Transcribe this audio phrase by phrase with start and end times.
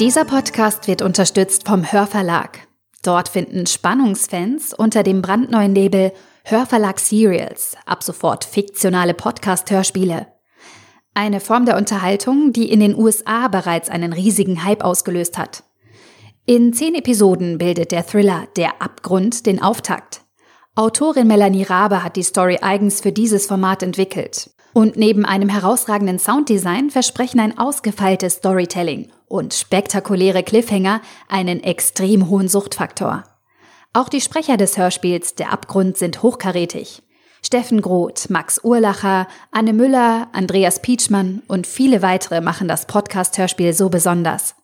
[0.00, 2.66] Dieser Podcast wird unterstützt vom Hörverlag.
[3.04, 10.26] Dort finden Spannungsfans unter dem brandneuen Label Hörverlag Serials ab sofort fiktionale Podcast-Hörspiele.
[11.14, 15.62] Eine Form der Unterhaltung, die in den USA bereits einen riesigen Hype ausgelöst hat.
[16.44, 20.22] In zehn Episoden bildet der Thriller Der Abgrund den Auftakt.
[20.74, 24.50] Autorin Melanie Rabe hat die Story eigens für dieses Format entwickelt.
[24.72, 32.48] Und neben einem herausragenden Sounddesign versprechen ein ausgefeiltes Storytelling und spektakuläre Cliffhanger einen extrem hohen
[32.48, 33.24] Suchtfaktor.
[33.92, 37.02] Auch die Sprecher des Hörspiels Der Abgrund sind hochkarätig.
[37.44, 43.90] Steffen Groth, Max Urlacher, Anne Müller, Andreas Pietschmann und viele weitere machen das Podcast-Hörspiel so
[43.90, 44.54] besonders.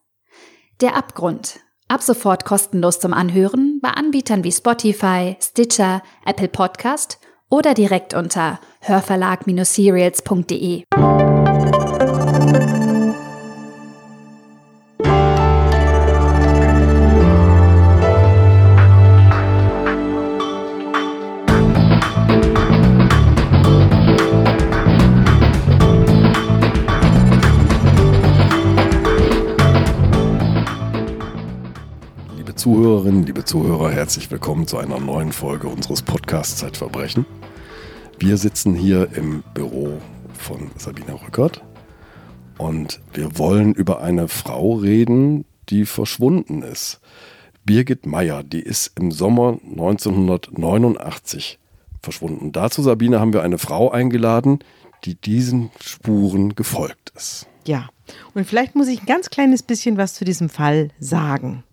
[0.80, 1.60] Der Abgrund.
[1.88, 7.18] Ab sofort kostenlos zum Anhören bei Anbietern wie Spotify, Stitcher, Apple Podcast
[7.50, 10.84] oder direkt unter hörverlag-serials.de.
[32.70, 37.26] Zuhörerinnen, liebe Zuhörer, herzlich willkommen zu einer neuen Folge unseres Podcasts Zeitverbrechen.
[38.20, 40.00] Wir sitzen hier im Büro
[40.34, 41.64] von Sabina Rückert
[42.58, 47.00] und wir wollen über eine Frau reden, die verschwunden ist.
[47.64, 51.58] Birgit Meyer, die ist im Sommer 1989
[52.00, 52.52] verschwunden.
[52.52, 54.60] Dazu, Sabine, haben wir eine Frau eingeladen,
[55.04, 57.48] die diesen Spuren gefolgt ist.
[57.66, 57.88] Ja,
[58.34, 61.64] und vielleicht muss ich ein ganz kleines bisschen was zu diesem Fall sagen.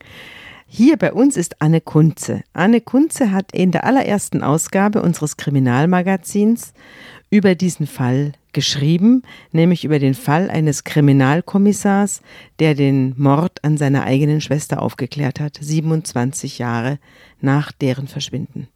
[0.69, 2.43] Hier bei uns ist Anne Kunze.
[2.51, 6.73] Anne Kunze hat in der allerersten Ausgabe unseres Kriminalmagazins
[7.29, 9.23] über diesen Fall geschrieben,
[9.53, 12.21] nämlich über den Fall eines Kriminalkommissars,
[12.59, 16.99] der den Mord an seiner eigenen Schwester aufgeklärt hat, 27 Jahre
[17.39, 18.67] nach deren Verschwinden.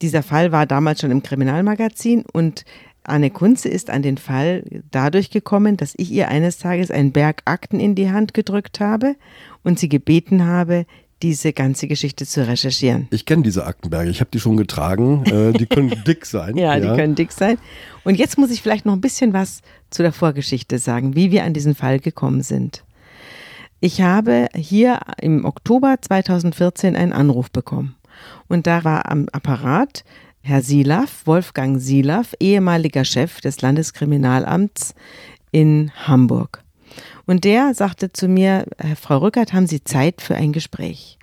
[0.00, 2.64] Dieser Fall war damals schon im Kriminalmagazin und
[3.08, 7.42] Anne Kunze ist an den Fall dadurch gekommen, dass ich ihr eines Tages einen Berg
[7.44, 9.16] Akten in die Hand gedrückt habe
[9.62, 10.86] und sie gebeten habe,
[11.22, 13.08] diese ganze Geschichte zu recherchieren.
[13.10, 15.24] Ich kenne diese Aktenberge, ich habe die schon getragen.
[15.24, 16.56] Äh, die können dick sein.
[16.56, 17.58] ja, ja, die können dick sein.
[18.04, 21.44] Und jetzt muss ich vielleicht noch ein bisschen was zu der Vorgeschichte sagen, wie wir
[21.44, 22.84] an diesen Fall gekommen sind.
[23.80, 27.94] Ich habe hier im Oktober 2014 einen Anruf bekommen.
[28.48, 30.04] Und da war am Apparat
[30.46, 34.94] Herr Silaf, Wolfgang Silaf, ehemaliger Chef des Landeskriminalamts
[35.50, 36.62] in Hamburg.
[37.26, 38.64] Und der sagte zu mir,
[39.00, 41.18] Frau Rückert, haben Sie Zeit für ein Gespräch?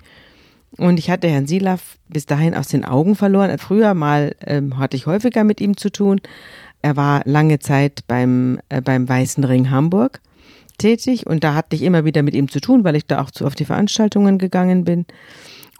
[0.76, 3.56] Und ich hatte Herrn Silaf bis dahin aus den Augen verloren.
[3.56, 6.20] Früher mal ähm, hatte ich häufiger mit ihm zu tun.
[6.82, 10.20] Er war lange Zeit beim, äh, beim Weißen Ring Hamburg
[10.76, 13.30] tätig und da hatte ich immer wieder mit ihm zu tun, weil ich da auch
[13.30, 15.06] zu, auf die Veranstaltungen gegangen bin.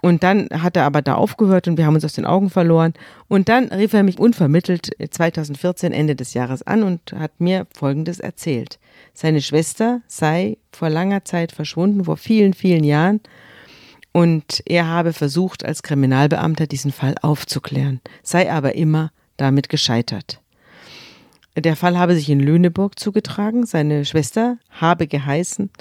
[0.05, 2.93] Und dann hat er aber da aufgehört und wir haben uns aus den Augen verloren.
[3.27, 8.19] Und dann rief er mich unvermittelt 2014 Ende des Jahres an und hat mir Folgendes
[8.19, 8.77] erzählt.
[9.15, 13.19] Seine Schwester sei vor langer Zeit verschwunden, vor vielen, vielen Jahren.
[14.11, 20.39] Und er habe versucht, als Kriminalbeamter diesen Fall aufzuklären, sei aber immer damit gescheitert.
[21.57, 23.65] Der Fall habe sich in Lüneburg zugetragen.
[23.65, 25.71] Seine Schwester habe geheißen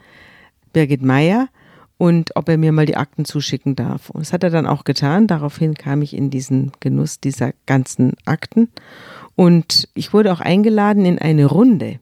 [0.73, 1.49] Birgit Meyer
[1.97, 4.11] und ob er mir mal die Akten zuschicken darf.
[4.11, 5.27] Und das hat er dann auch getan.
[5.27, 8.71] Daraufhin kam ich in diesen Genuss dieser ganzen Akten.
[9.37, 12.01] Und ich wurde auch eingeladen in eine Runde.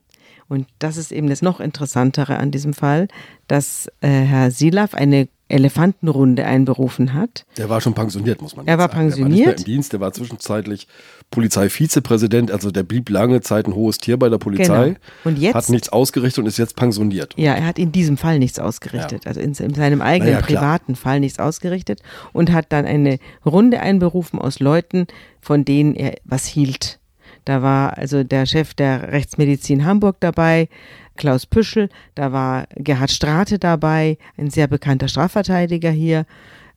[0.49, 3.09] Und das ist eben das noch Interessantere an diesem Fall,
[3.49, 7.45] dass äh, Herr Silaf eine Elefantenrunde einberufen hat.
[7.57, 8.69] Der war schon pensioniert, muss man sagen.
[8.69, 9.19] Er war pensioniert.
[9.19, 10.89] Der war nicht mehr im Dienst, der war zwischenzeitlich
[11.31, 14.85] Polizeivizepräsident, also der blieb lange Zeit ein hohes Tier bei der Polizei.
[14.85, 14.99] Genau.
[15.25, 17.35] Und jetzt hat nichts ausgerichtet und ist jetzt pensioniert.
[17.37, 19.29] Ja, er hat in diesem Fall nichts ausgerichtet, ja.
[19.29, 22.03] also in, in, seinem eigenen ja, privaten Fall nichts ausgerichtet
[22.33, 25.07] und hat dann eine Runde einberufen aus Leuten,
[25.41, 26.99] von denen er was hielt.
[27.45, 30.69] Da war also der Chef der Rechtsmedizin Hamburg dabei,
[31.17, 36.27] Klaus Püschel, da war Gerhard Strate dabei, ein sehr bekannter Strafverteidiger hier.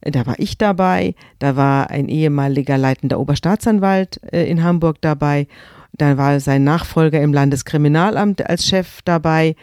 [0.01, 5.47] Da war ich dabei, da war ein ehemaliger leitender Oberstaatsanwalt äh, in Hamburg dabei,
[5.93, 9.55] da war sein Nachfolger im Landeskriminalamt als Chef dabei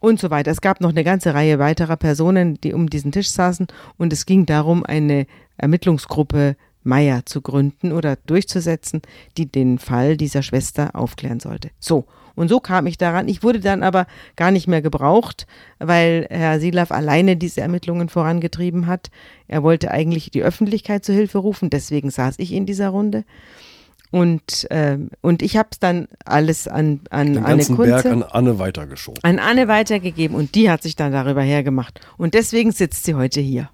[0.00, 0.50] und so weiter.
[0.50, 3.66] Es gab noch eine ganze Reihe weiterer Personen, die um diesen Tisch saßen
[3.98, 5.26] und es ging darum, eine
[5.58, 9.02] Ermittlungsgruppe Meier zu gründen oder durchzusetzen,
[9.36, 11.70] die den Fall dieser Schwester aufklären sollte.
[11.80, 12.06] So,
[12.36, 13.28] und so kam ich daran.
[13.28, 14.06] Ich wurde dann aber
[14.36, 15.46] gar nicht mehr gebraucht,
[15.78, 19.10] weil Herr Silaf alleine diese Ermittlungen vorangetrieben hat.
[19.48, 23.24] Er wollte eigentlich die Öffentlichkeit zu Hilfe rufen, deswegen saß ich in dieser Runde.
[24.10, 28.22] Und, äh, und ich habe es dann alles an, an Den Anne Kunze, Berg an
[28.22, 29.22] Anne weitergeschoben.
[29.24, 32.00] an Anne weitergegeben und die hat sich dann darüber hergemacht.
[32.16, 33.68] Und deswegen sitzt sie heute hier.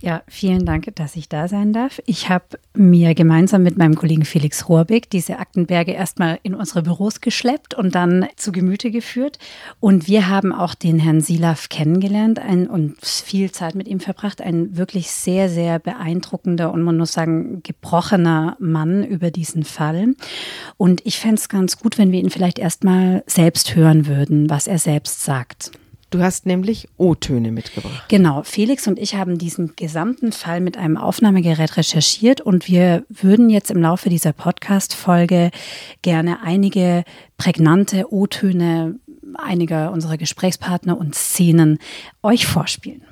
[0.00, 2.00] Ja, vielen Dank, dass ich da sein darf.
[2.06, 7.20] Ich habe mir gemeinsam mit meinem Kollegen Felix Rohrbeck diese Aktenberge erstmal in unsere Büros
[7.20, 9.38] geschleppt und dann zu Gemüte geführt.
[9.80, 14.40] Und wir haben auch den Herrn Silaf kennengelernt ein, und viel Zeit mit ihm verbracht.
[14.40, 20.14] Ein wirklich sehr, sehr beeindruckender und man muss sagen, gebrochener Mann über diesen Fall.
[20.76, 24.66] Und ich fände es ganz gut, wenn wir ihn vielleicht erstmal selbst hören würden, was
[24.66, 25.70] er selbst sagt.
[26.10, 28.04] Du hast nämlich O-Töne mitgebracht.
[28.08, 33.50] Genau, Felix und ich haben diesen gesamten Fall mit einem Aufnahmegerät recherchiert und wir würden
[33.50, 35.50] jetzt im Laufe dieser Podcast-Folge
[36.02, 37.02] gerne einige
[37.38, 39.00] prägnante O-Töne
[39.34, 41.78] einiger unserer Gesprächspartner und Szenen
[42.22, 43.02] euch vorspielen.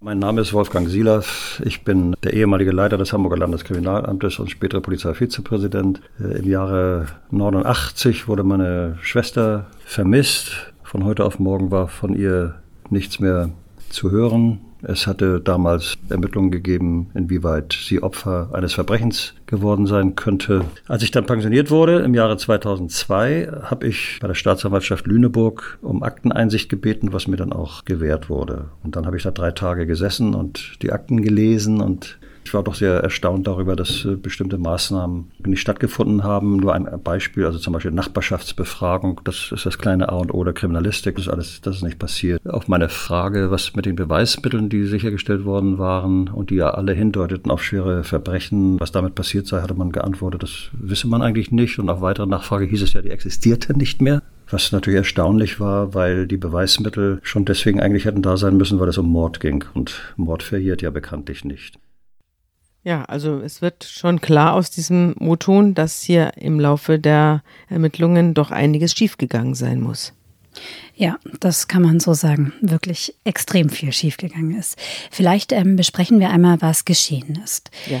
[0.00, 1.60] Mein Name ist Wolfgang Silas.
[1.64, 6.00] Ich bin der ehemalige Leiter des Hamburger Landeskriminalamtes und spätere Polizeivizepräsident.
[6.20, 10.72] Äh, Im Jahre 89 wurde meine Schwester vermisst.
[10.88, 12.54] Von heute auf morgen war von ihr
[12.88, 13.50] nichts mehr
[13.90, 14.60] zu hören.
[14.80, 20.64] Es hatte damals Ermittlungen gegeben, inwieweit sie Opfer eines Verbrechens geworden sein könnte.
[20.86, 26.02] Als ich dann pensioniert wurde im Jahre 2002, habe ich bei der Staatsanwaltschaft Lüneburg um
[26.02, 28.70] Akteneinsicht gebeten, was mir dann auch gewährt wurde.
[28.82, 32.18] Und dann habe ich da drei Tage gesessen und die Akten gelesen und
[32.48, 36.56] ich war doch sehr erstaunt darüber, dass äh, bestimmte Maßnahmen nicht stattgefunden haben.
[36.56, 40.54] Nur ein Beispiel, also zum Beispiel Nachbarschaftsbefragung, das ist das kleine A und O der
[40.54, 42.40] Kriminalistik, das ist alles, das ist nicht passiert.
[42.48, 46.94] Auf meine Frage, was mit den Beweismitteln, die sichergestellt worden waren und die ja alle
[46.94, 51.52] hindeuteten auf schwere Verbrechen, was damit passiert sei, hatte man geantwortet, das wisse man eigentlich
[51.52, 51.78] nicht.
[51.78, 54.22] Und auf weitere Nachfrage hieß es ja, die existierte nicht mehr.
[54.50, 58.88] Was natürlich erstaunlich war, weil die Beweismittel schon deswegen eigentlich hätten da sein müssen, weil
[58.88, 59.66] es um Mord ging.
[59.74, 61.78] Und Mord verjährt ja bekanntlich nicht.
[62.88, 68.32] Ja, also es wird schon klar aus diesem O-Ton, dass hier im Laufe der Ermittlungen
[68.32, 70.14] doch einiges schiefgegangen sein muss.
[70.94, 72.54] Ja, das kann man so sagen.
[72.62, 74.78] Wirklich extrem viel schiefgegangen ist.
[75.10, 77.70] Vielleicht ähm, besprechen wir einmal, was geschehen ist.
[77.90, 78.00] Ja.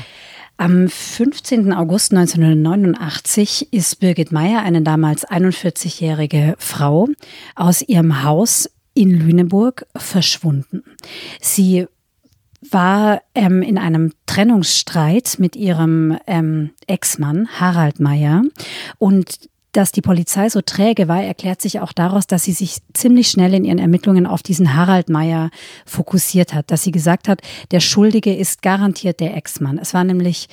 [0.56, 1.70] Am 15.
[1.74, 7.08] August 1989 ist Birgit Meyer, eine damals 41-jährige Frau,
[7.56, 10.82] aus ihrem Haus in Lüneburg verschwunden.
[11.42, 11.86] Sie
[12.60, 18.42] war ähm, in einem Trennungsstreit mit ihrem ähm, Ex-Mann Harald Meyer
[18.98, 23.28] und dass die Polizei so träge war, erklärt sich auch daraus, dass sie sich ziemlich
[23.28, 25.50] schnell in ihren Ermittlungen auf diesen Harald Meyer
[25.84, 29.78] fokussiert hat, dass sie gesagt hat, der Schuldige ist garantiert der Ex-Mann.
[29.78, 30.48] Es war nämlich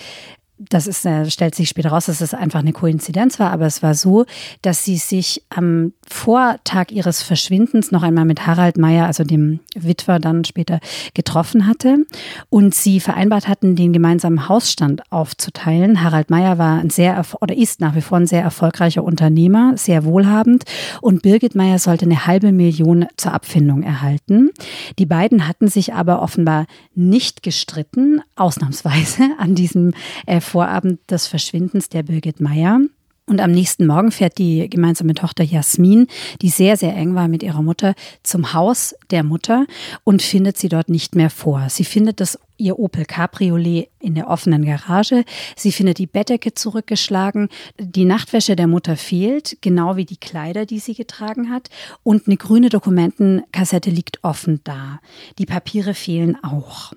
[0.58, 3.84] das ist, äh, stellt sich später raus, dass es einfach eine Koinzidenz war, aber es
[3.84, 4.26] war so,
[4.62, 10.20] dass sie sich am Vortag ihres Verschwindens noch einmal mit Harald Meyer, also dem Witwer
[10.20, 10.80] dann später,
[11.14, 12.06] getroffen hatte
[12.50, 16.02] und sie vereinbart hatten, den gemeinsamen Hausstand aufzuteilen.
[16.02, 20.06] Harald Meyer war ein sehr oder ist nach wie vor ein sehr erfolgreicher Unternehmer, sehr
[20.06, 20.64] wohlhabend
[21.02, 24.52] und Birgit Meyer sollte eine halbe Million zur Abfindung erhalten.
[25.00, 29.94] Die beiden hatten sich aber offenbar nicht gestritten, ausnahmsweise an diesem
[30.26, 32.80] äh, Vorabend des Verschwindens der Birgit Meyer.
[33.28, 36.08] Und am nächsten Morgen fährt die gemeinsame Tochter Jasmin,
[36.44, 39.66] die sehr, sehr eng war mit ihrer Mutter, zum Haus der Mutter
[40.04, 41.68] und findet sie dort nicht mehr vor.
[41.70, 45.26] Sie findet das ihr Opel Cabriolet in der offenen Garage.
[45.56, 47.50] Sie findet die Bettdecke zurückgeschlagen.
[47.80, 51.70] Die Nachtwäsche der Mutter fehlt, genau wie die Kleider, die sie getragen hat.
[52.04, 55.00] Und eine grüne Dokumentenkassette liegt offen da.
[55.40, 56.94] Die Papiere fehlen auch.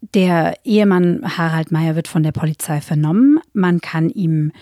[0.00, 3.40] Der Ehemann Harald Meyer wird von der Polizei vernommen.
[3.52, 4.52] Man kann ihm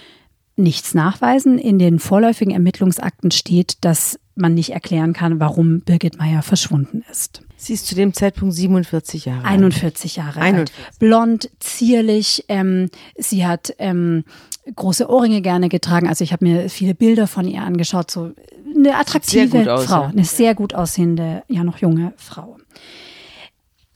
[0.56, 1.58] nichts nachweisen.
[1.58, 7.42] In den vorläufigen Ermittlungsakten steht, dass man nicht erklären kann, warum Birgit Meyer verschwunden ist.
[7.56, 9.54] Sie ist zu dem Zeitpunkt 47 Jahre alt.
[9.54, 10.76] 41 Jahre 41.
[10.76, 10.98] alt.
[10.98, 12.44] Blond, zierlich.
[12.48, 14.24] Ähm, sie hat ähm,
[14.74, 16.08] große Ohrringe gerne getragen.
[16.08, 18.10] Also ich habe mir viele Bilder von ihr angeschaut.
[18.10, 18.32] So
[18.74, 20.08] eine attraktive gut aus, Frau, ja.
[20.08, 22.56] eine sehr gut aussehende, ja noch junge Frau.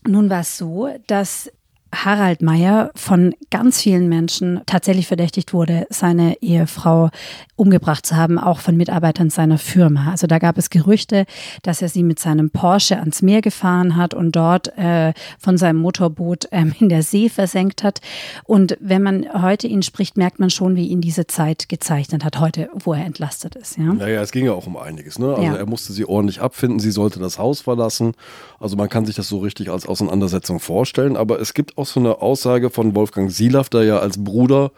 [0.07, 1.50] Nun war es so, dass
[1.92, 7.11] Harald Meyer von ganz vielen Menschen tatsächlich verdächtigt wurde, seine Ehefrau
[7.57, 10.11] umgebracht zu haben, auch von Mitarbeitern seiner Firma.
[10.12, 11.26] Also da gab es Gerüchte,
[11.62, 15.78] dass er sie mit seinem Porsche ans Meer gefahren hat und dort äh, von seinem
[15.80, 18.00] Motorboot ähm, in der See versenkt hat.
[18.45, 22.38] Und wenn man heute ihn spricht, merkt man schon, wie ihn diese Zeit gezeichnet hat,
[22.38, 23.76] heute, wo er entlastet ist.
[23.78, 23.92] Ja?
[23.92, 25.19] Naja, es ging ja auch um einiges.
[25.19, 25.30] Ne?
[25.30, 25.57] Also Ja.
[25.57, 28.12] er musste sie ordentlich abfinden, sie sollte das Haus verlassen.
[28.61, 31.17] Also man kann sich das so richtig als Auseinandersetzung vorstellen.
[31.17, 34.71] Aber es gibt auch so eine Aussage von Wolfgang Silaff, der ja als Bruder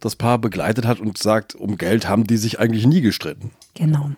[0.00, 3.50] das Paar begleitet hat und sagt, um Geld haben die sich eigentlich nie gestritten.
[3.74, 4.12] Genau.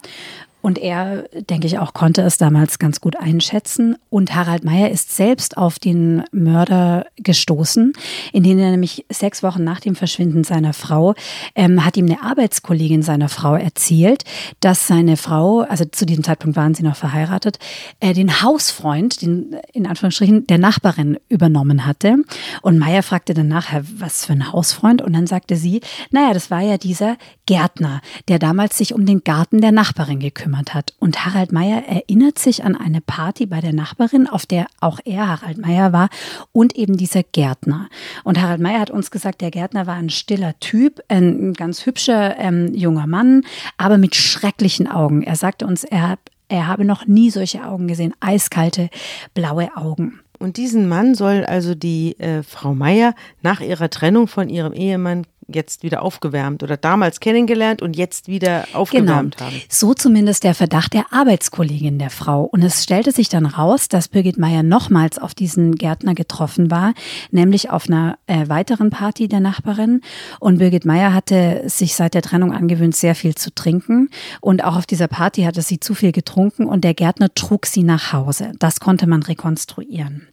[0.63, 3.97] Und er, denke ich auch, konnte es damals ganz gut einschätzen.
[4.11, 7.95] Und Harald Meyer ist selbst auf den Mörder gestoßen,
[8.33, 11.15] in denen er nämlich sechs Wochen nach dem Verschwinden seiner Frau,
[11.55, 14.25] ähm, hat ihm eine Arbeitskollegin seiner Frau erzählt,
[14.61, 17.59] dass seine Frau, also zu diesem Zeitpunkt waren sie noch verheiratet,
[18.01, 22.17] äh, den Hausfreund, den in Anführungsstrichen der Nachbarin übernommen hatte.
[22.61, 25.01] Und Meyer fragte dann nachher, was für ein Hausfreund?
[25.01, 29.25] Und dann sagte sie, naja, das war ja dieser Gärtner, der damals sich um den
[29.25, 30.95] Garten der Nachbarin gekümmert hat.
[30.99, 35.29] Und Harald Meyer erinnert sich an eine Party bei der Nachbarin, auf der auch er,
[35.29, 36.09] Harald Meyer, war
[36.53, 37.89] und eben dieser Gärtner.
[38.25, 42.39] Und Harald Meyer hat uns gesagt, der Gärtner war ein stiller Typ, ein ganz hübscher
[42.39, 43.43] ähm, junger Mann,
[43.77, 45.23] aber mit schrecklichen Augen.
[45.23, 48.91] Er sagte uns, er, er habe noch nie solche Augen gesehen, eiskalte,
[49.35, 50.21] blaue Augen.
[50.39, 55.27] Und diesen Mann soll also die äh, Frau Meier nach ihrer Trennung von ihrem Ehemann
[55.55, 59.51] jetzt wieder aufgewärmt oder damals kennengelernt und jetzt wieder aufgewärmt genau.
[59.51, 59.63] haben.
[59.69, 62.45] So zumindest der Verdacht der Arbeitskollegin der Frau.
[62.45, 66.95] Und es stellte sich dann raus, dass Birgit Meyer nochmals auf diesen Gärtner getroffen war,
[67.31, 70.01] nämlich auf einer äh, weiteren Party der Nachbarin.
[70.39, 74.11] Und Birgit Meyer hatte sich seit der Trennung angewöhnt, sehr viel zu trinken.
[74.41, 77.83] Und auch auf dieser Party hatte sie zu viel getrunken und der Gärtner trug sie
[77.83, 78.53] nach Hause.
[78.59, 80.29] Das konnte man rekonstruieren.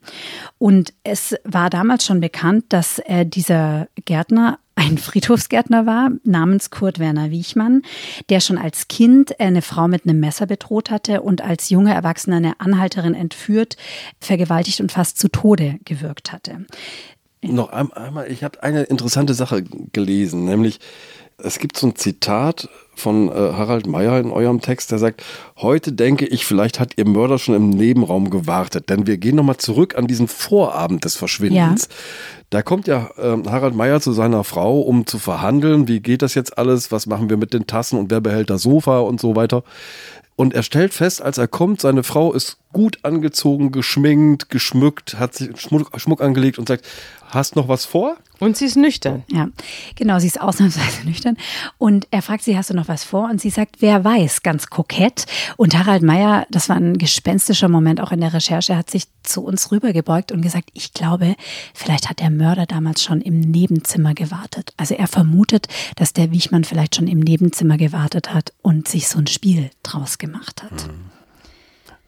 [0.57, 6.99] Und es war damals schon bekannt, dass äh, dieser Gärtner ein Friedhofsgärtner war, namens Kurt
[6.99, 7.81] Werner Wiechmann,
[8.29, 12.37] der schon als Kind eine Frau mit einem Messer bedroht hatte und als junge Erwachsene
[12.37, 13.75] eine Anhalterin entführt,
[14.19, 16.65] vergewaltigt und fast zu Tode gewirkt hatte.
[17.41, 20.79] Noch einmal, ich habe eine interessante Sache gelesen, nämlich
[21.43, 25.23] es gibt so ein Zitat von äh, Harald Meyer in eurem Text, der sagt,
[25.57, 29.57] heute denke ich, vielleicht hat ihr Mörder schon im Nebenraum gewartet, denn wir gehen nochmal
[29.57, 31.83] zurück an diesen Vorabend des Verschwindens.
[31.83, 31.95] Ja.
[32.49, 36.33] Da kommt ja äh, Harald Meyer zu seiner Frau, um zu verhandeln, wie geht das
[36.33, 39.35] jetzt alles, was machen wir mit den Tassen und wer behält das Sofa und so
[39.35, 39.63] weiter.
[40.35, 45.35] Und er stellt fest, als er kommt, seine Frau ist gut angezogen, geschminkt, geschmückt, hat
[45.35, 46.85] sich Schmuck, Schmuck angelegt und sagt,
[47.27, 48.17] hast noch was vor?
[48.39, 49.23] Und sie ist nüchtern.
[49.31, 49.49] Ja,
[49.95, 51.37] genau, sie ist ausnahmsweise nüchtern.
[51.77, 53.29] Und er fragt sie, hast du noch was vor?
[53.29, 55.25] Und sie sagt, wer weiß, ganz kokett.
[55.57, 59.43] Und Harald Meyer, das war ein gespenstischer Moment auch in der Recherche, hat sich zu
[59.43, 61.35] uns rübergebeugt und gesagt, ich glaube,
[61.73, 64.73] vielleicht hat der Mörder damals schon im Nebenzimmer gewartet.
[64.77, 69.19] Also er vermutet, dass der Wiechmann vielleicht schon im Nebenzimmer gewartet hat und sich so
[69.19, 70.87] ein Spiel draus gemacht hat.
[70.87, 71.16] Mhm.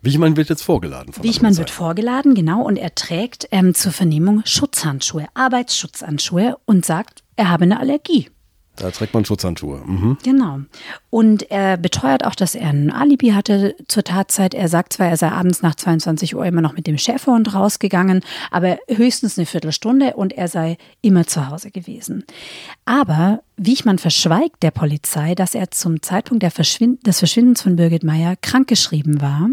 [0.02, 1.14] Wichmann wird jetzt vorgeladen.
[1.22, 7.50] Wichmann wird vorgeladen, genau, und er trägt ähm, zur Vernehmung Schutzhandschuhe, Arbeitsschutzhandschuhe und sagt, er
[7.50, 8.30] habe eine Allergie.
[8.78, 9.82] Da trägt man Schutzhandschuhe.
[9.86, 10.18] Mhm.
[10.24, 10.60] Genau.
[11.10, 14.54] Und er beteuert auch, dass er ein Alibi hatte zur Tatzeit.
[14.54, 18.22] Er sagt zwar, er sei abends nach 22 Uhr immer noch mit dem Schäferhund rausgegangen,
[18.52, 22.26] aber höchstens eine Viertelstunde und er sei immer zu Hause gewesen.
[22.86, 28.36] Aber Wiechmann verschweigt der Polizei, dass er zum Zeitpunkt Verschwind des Verschwindens von Birgit Meyer
[28.42, 29.50] krankgeschrieben war.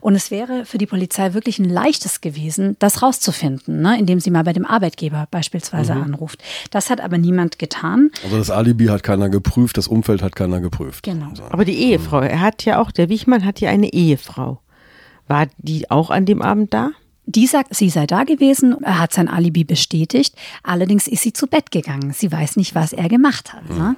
[0.00, 4.30] Und es wäre für die Polizei wirklich ein leichtes gewesen, das rauszufinden, ne, indem sie
[4.30, 6.02] mal bei dem Arbeitgeber beispielsweise mhm.
[6.02, 6.42] anruft.
[6.70, 8.10] Das hat aber niemand getan.
[8.24, 10.91] Also das Alibi hat keiner geprüft, das Umfeld hat keiner geprüft.
[11.00, 11.32] Genau.
[11.50, 14.60] Aber die Ehefrau, er hat ja auch, der Wiechmann hat ja eine Ehefrau.
[15.28, 16.90] War die auch an dem Abend da?
[17.24, 20.34] Die sagt, sie sei da gewesen, er hat sein Alibi bestätigt,
[20.64, 22.12] allerdings ist sie zu Bett gegangen.
[22.12, 23.70] Sie weiß nicht, was er gemacht hat.
[23.70, 23.96] Ne?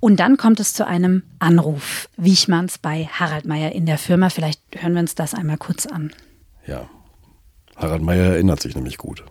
[0.00, 4.30] Und dann kommt es zu einem Anruf Wiechmanns bei Harald Meyer in der Firma.
[4.30, 6.12] Vielleicht hören wir uns das einmal kurz an.
[6.66, 6.88] Ja,
[7.76, 9.24] Harald Meyer erinnert sich nämlich gut.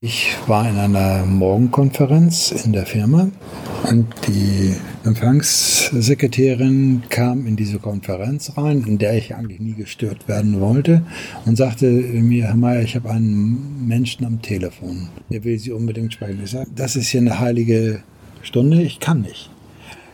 [0.00, 3.32] Ich war in einer Morgenkonferenz in der Firma
[3.82, 10.60] und die Empfangssekretärin kam in diese Konferenz rein, in der ich eigentlich nie gestört werden
[10.60, 11.02] wollte
[11.46, 16.12] und sagte mir, Herr Mayer, ich habe einen Menschen am Telefon, der will Sie unbedingt
[16.12, 16.42] sprechen.
[16.44, 18.04] Ich sage, das ist hier eine heilige
[18.42, 19.50] Stunde, ich kann nicht.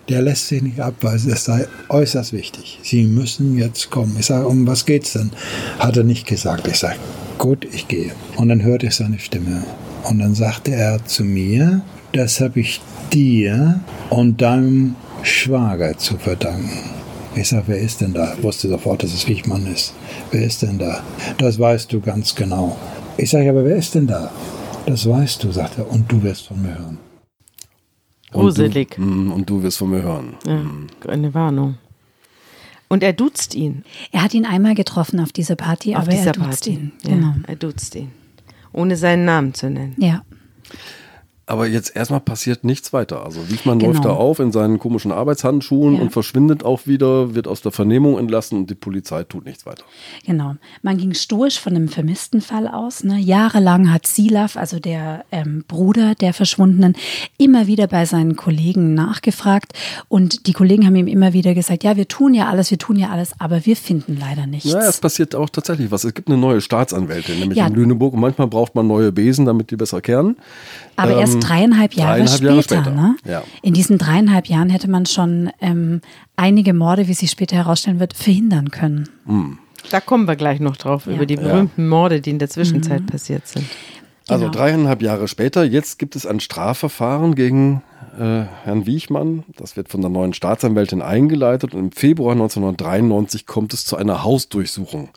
[0.09, 2.79] Der lässt sich nicht abweisen, es sei äußerst wichtig.
[2.83, 4.17] Sie müssen jetzt kommen.
[4.19, 5.31] Ich sage, um was geht's denn?
[5.79, 6.67] Hat er nicht gesagt.
[6.69, 6.97] Ich sage,
[7.45, 8.11] gut, ich gehe.
[8.37, 9.65] Und dann hörte ich seine Stimme.
[10.09, 11.83] Und dann sagte er zu mir,
[12.13, 12.81] das habe ich
[13.13, 16.71] dir und deinem Schwager zu verdanken.
[17.37, 18.33] Ich sage, wer ist denn da?
[18.35, 19.93] Ich wusste sofort, dass es Wichmann ist.
[20.31, 21.03] Wer ist denn da?
[21.37, 22.79] Das weißt du ganz genau.
[23.19, 24.31] Ich sage, aber wer ist denn da?
[24.87, 26.99] Das weißt du, sagt er, und du wirst von mir hören.
[28.33, 28.97] Gruselig.
[28.97, 30.35] Und du, mm, und du wirst von mir hören.
[30.47, 30.87] Ja, mm.
[31.09, 31.75] eine Warnung.
[32.89, 33.85] Und er duzt ihn.
[34.13, 36.71] Er hat ihn einmal getroffen auf dieser Party, auf aber dieser er duzt Party.
[36.71, 36.93] ihn.
[37.03, 37.27] Genau.
[37.29, 38.13] Ja, er duzt ihn.
[38.73, 39.95] Ohne seinen Namen zu nennen.
[39.99, 40.23] Ja.
[41.47, 43.25] Aber jetzt erstmal passiert nichts weiter.
[43.25, 43.93] Also Wiechmann Genau.
[43.93, 46.01] läuft da auf in seinen komischen Arbeitshandschuhen Ja.
[46.01, 49.85] und verschwindet auch wieder, wird aus der Vernehmung entlassen und die Polizei tut nichts weiter.
[50.25, 50.55] Genau.
[50.83, 53.05] Man ging stoisch von einem vermissten Fall aus.
[53.05, 53.19] Ne?
[53.19, 56.95] Jahrelang hat Silaf, also der ähm, Bruder der Verschwundenen,
[57.37, 59.73] immer wieder bei seinen Kollegen nachgefragt.
[60.09, 62.97] Und die Kollegen haben ihm immer wieder gesagt, ja, wir tun ja alles, wir tun
[62.97, 64.71] ja alles, aber wir finden leider nichts.
[64.73, 66.05] Ja, es passiert auch tatsächlich was.
[66.05, 67.67] Es gibt eine neue Staatsanwältin, nämlich Ja.
[67.67, 70.37] in Lüneburg und manchmal braucht man neue Besen, damit die besser kehren.
[70.97, 72.51] Aber erst Ähm, dreieinhalb Jahre dreieinhalb später.
[72.51, 73.17] Jahre später, Ne?
[73.27, 73.43] ja.
[73.63, 76.01] In diesen dreieinhalb Jahren hätte man schon ähm,
[76.37, 79.09] einige Morde, wie sich später herausstellen wird, verhindern können.
[79.91, 83.07] Da kommen wir gleich noch drauf, über die berühmten Morde, die in der Zwischenzeit Mhm.
[83.07, 83.67] passiert sind.
[84.29, 84.57] Also Genau.
[84.57, 87.83] dreieinhalb Jahre später, jetzt gibt es ein Strafverfahren gegen
[88.19, 89.43] äh, Herrn Wiechmann.
[89.57, 94.23] Das wird von der neuen Staatsanwältin eingeleitet und im Februar 1993 kommt es zu einer
[94.23, 95.09] Hausdurchsuchung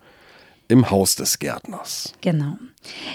[0.67, 2.13] im Haus des Gärtners.
[2.21, 2.57] Genau.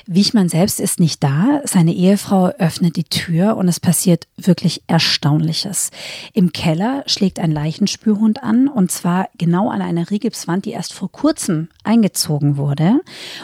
[0.07, 1.61] Wichmann selbst ist nicht da.
[1.65, 5.91] Seine Ehefrau öffnet die Tür und es passiert wirklich Erstaunliches.
[6.33, 11.11] Im Keller schlägt ein Leichenspürhund an und zwar genau an einer Rigipswand, die erst vor
[11.11, 13.01] kurzem eingezogen wurde.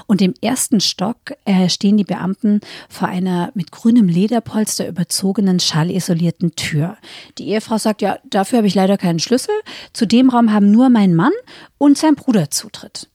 [0.06, 6.54] Und im ersten Stock äh, stehen die Beamten vor einer mit grünem Lederpolster überzogenen, schallisolierten
[6.56, 6.96] Tür.
[7.38, 9.54] Die Ehefrau sagt, ja, dafür habe ich leider keinen Schlüssel.
[9.92, 11.32] Zu dem Raum haben nur mein Mann
[11.78, 13.08] und sein Bruder Zutritt.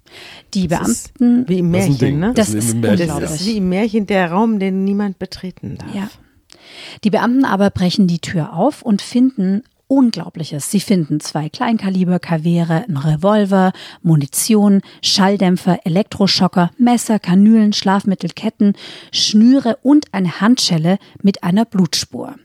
[0.54, 2.20] Die Das ist Beamten wie im Das ist ein Märchen, Ding.
[2.20, 2.34] ne?
[2.36, 5.78] Das wie ist im Märchen, Das ist wie im Märchen der Raum, den niemand betreten
[5.78, 5.94] darf.
[5.96, 6.10] Ja.
[7.04, 10.72] Die Beamten aber brechen die Tür auf und finden Unglaubliches.
[10.72, 18.74] Sie finden zwei Kleinkaliber-Kavere, einen Revolver, Munition, Schalldämpfer, Elektroschocker, Messer, Kanülen, Schlafmittel, Ketten,
[19.12, 22.36] Schnüre und eine Handschelle mit einer Blutspur.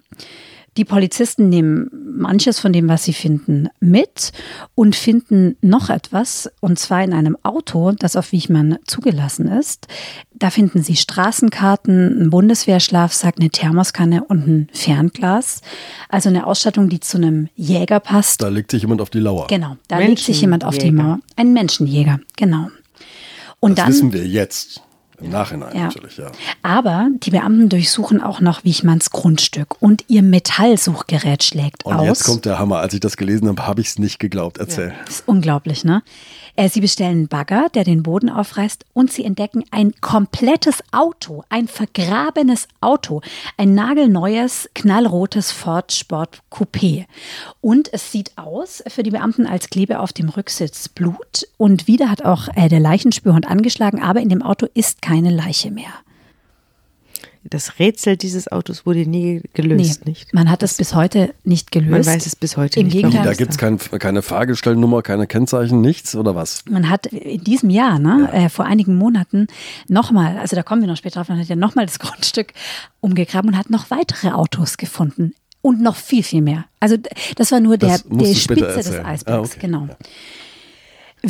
[0.79, 4.31] Die Polizisten nehmen manches von dem, was sie finden, mit
[4.77, 9.89] und finden noch etwas, und zwar in einem Auto, das auf Wichmann zugelassen ist.
[10.37, 15.63] Da finden sie Straßenkarten, einen Bundeswehrschlafsack, eine Thermoskanne und ein Fernglas.
[16.09, 18.41] Also eine Ausstattung, die zu einem Jäger passt.
[18.41, 19.49] Da legt sich jemand auf die Lauer.
[19.49, 20.93] Genau, da legt sich jemand auf die.
[20.93, 21.19] Mauer.
[21.35, 22.69] Ein Menschenjäger, genau.
[23.59, 24.81] Und das dann, wissen wir jetzt.
[25.21, 25.85] Im Nachhinein Ja.
[25.85, 26.31] natürlich, ja.
[26.63, 32.07] aber die Beamten durchsuchen auch noch Wichmanns Grundstück und ihr Metallsuchgerät schlägt Und aus.
[32.07, 32.79] jetzt kommt der Hammer.
[32.79, 34.59] Als ich das gelesen habe, habe ich es nicht geglaubt.
[34.59, 34.95] Erzähl.
[35.07, 36.03] Das ist unglaublich, ne?
[36.59, 41.69] Äh, Sie bestellen Bagger, der den Boden aufreißt und sie entdecken ein komplettes Auto, ein
[41.69, 43.21] vergrabenes Auto,
[43.57, 47.07] ein nagelneues, knallrotes Ford Sport Coupé.
[47.61, 51.47] Und es sieht aus für die Beamten, als klebe auf dem Rücksitz Blut.
[51.59, 55.71] Und wieder hat auch äh, der Leichenspürhund angeschlagen, aber in dem Auto ist keine Leiche
[55.71, 55.93] mehr.
[57.45, 60.35] Das Rätsel dieses Autos wurde nie gelöst, nicht?
[60.35, 61.91] man hat es bis heute nicht gelöst.
[61.91, 62.95] Man weiß es bis heute Im nicht.
[62.97, 66.65] Gegenteil, Da gibt es kein, keine Fahrgestellnummer, keine Kennzeichen, nichts oder was?
[66.69, 69.47] Man hat in diesem Jahr, ne, äh, vor einigen Monaten,
[69.89, 72.53] nochmal, also da kommen wir noch später drauf, man hat ja nochmal das Grundstück
[73.01, 75.35] umgegraben und hat noch weitere Autos gefunden.
[75.61, 76.67] Und noch viel, viel mehr.
[76.79, 76.97] Also
[77.37, 78.91] das war nur der, der Spitze des.
[79.05, 79.59] Eisbergs, Ah, okay.
[79.61, 79.89] genau.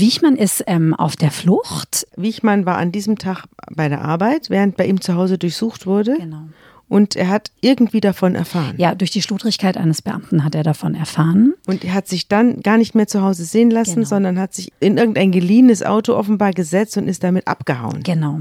[0.01, 2.07] Wichmann ist ähm, auf der Flucht.
[2.17, 6.17] Wichmann war an diesem Tag bei der Arbeit, während bei ihm zu Hause durchsucht wurde.
[6.19, 6.43] Genau.
[6.89, 8.75] Und er hat irgendwie davon erfahren.
[8.79, 11.53] Ja, durch die Schludrigkeit eines Beamten hat er davon erfahren.
[11.67, 14.07] Und er hat sich dann gar nicht mehr zu Hause sehen lassen, Genau.
[14.07, 18.03] sondern hat sich in irgendein geliehenes Auto offenbar gesetzt und ist damit abgehauen.
[18.03, 18.41] Genau.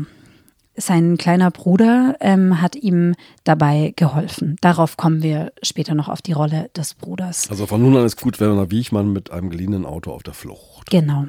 [0.79, 4.55] Sein kleiner Bruder ähm, hat ihm dabei geholfen.
[4.61, 7.49] Darauf kommen wir später noch auf die Rolle des Bruders.
[7.49, 10.89] Also von nun an ist gut Werner Wiechmann mit einem geliehenen Auto auf der Flucht.
[10.89, 11.25] Genau.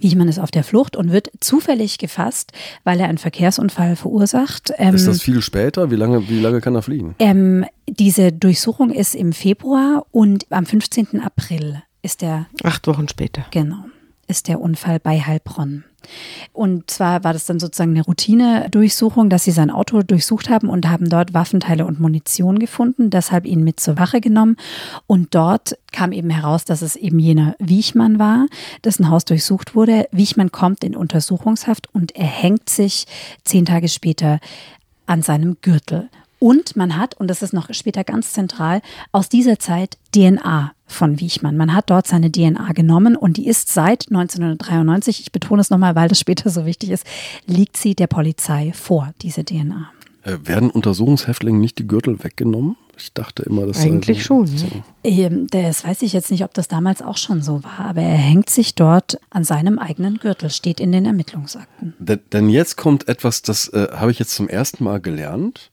[0.00, 2.52] Wiechmann ist auf der Flucht und wird zufällig gefasst,
[2.84, 4.72] weil er einen Verkehrsunfall verursacht.
[4.78, 5.90] Ähm, Ist das viel später?
[5.90, 7.14] Wie lange, wie lange kann er fliehen?
[7.18, 11.20] ähm, diese Durchsuchung ist im Februar und am 15.
[11.22, 13.44] April ist der, Acht Wochen später.
[13.50, 13.84] genau,
[14.26, 15.84] ist der Unfall bei Heilbronn.
[16.52, 20.88] Und zwar war das dann sozusagen eine Routine-Durchsuchung, dass sie sein Auto durchsucht haben und
[20.88, 24.56] haben dort Waffenteile und Munition gefunden, deshalb ihn mit zur Wache genommen.
[25.06, 28.46] Und dort kam eben heraus, dass es eben jener Wiechmann war,
[28.84, 30.08] dessen Haus durchsucht wurde.
[30.12, 33.06] Wiechmann kommt in Untersuchungshaft und er hängt sich
[33.44, 34.40] zehn Tage später
[35.06, 36.08] an seinem Gürtel.
[36.38, 38.80] Und man hat, und das ist noch später ganz zentral,
[39.12, 41.56] aus dieser Zeit DNA von Wiechmann.
[41.56, 45.94] Man hat dort seine DNA genommen und die ist seit 1993, ich betone es nochmal,
[45.94, 47.06] weil das später so wichtig ist,
[47.46, 49.90] liegt sie der Polizei vor, diese DNA.
[50.22, 52.76] Äh, werden Untersuchungshäftlingen nicht die Gürtel weggenommen?
[52.98, 54.54] Ich dachte immer, das sei Eigentlich so- schon.
[54.54, 54.82] Ne?
[55.04, 58.18] Ähm, Das weiß ich jetzt nicht, ob das damals auch schon so war, aber er
[58.18, 61.94] hängt sich dort an seinem eigenen Gürtel, steht in den Ermittlungsakten.
[61.98, 65.70] Denn, denn jetzt kommt etwas, das äh, habe ich jetzt zum ersten Mal gelernt.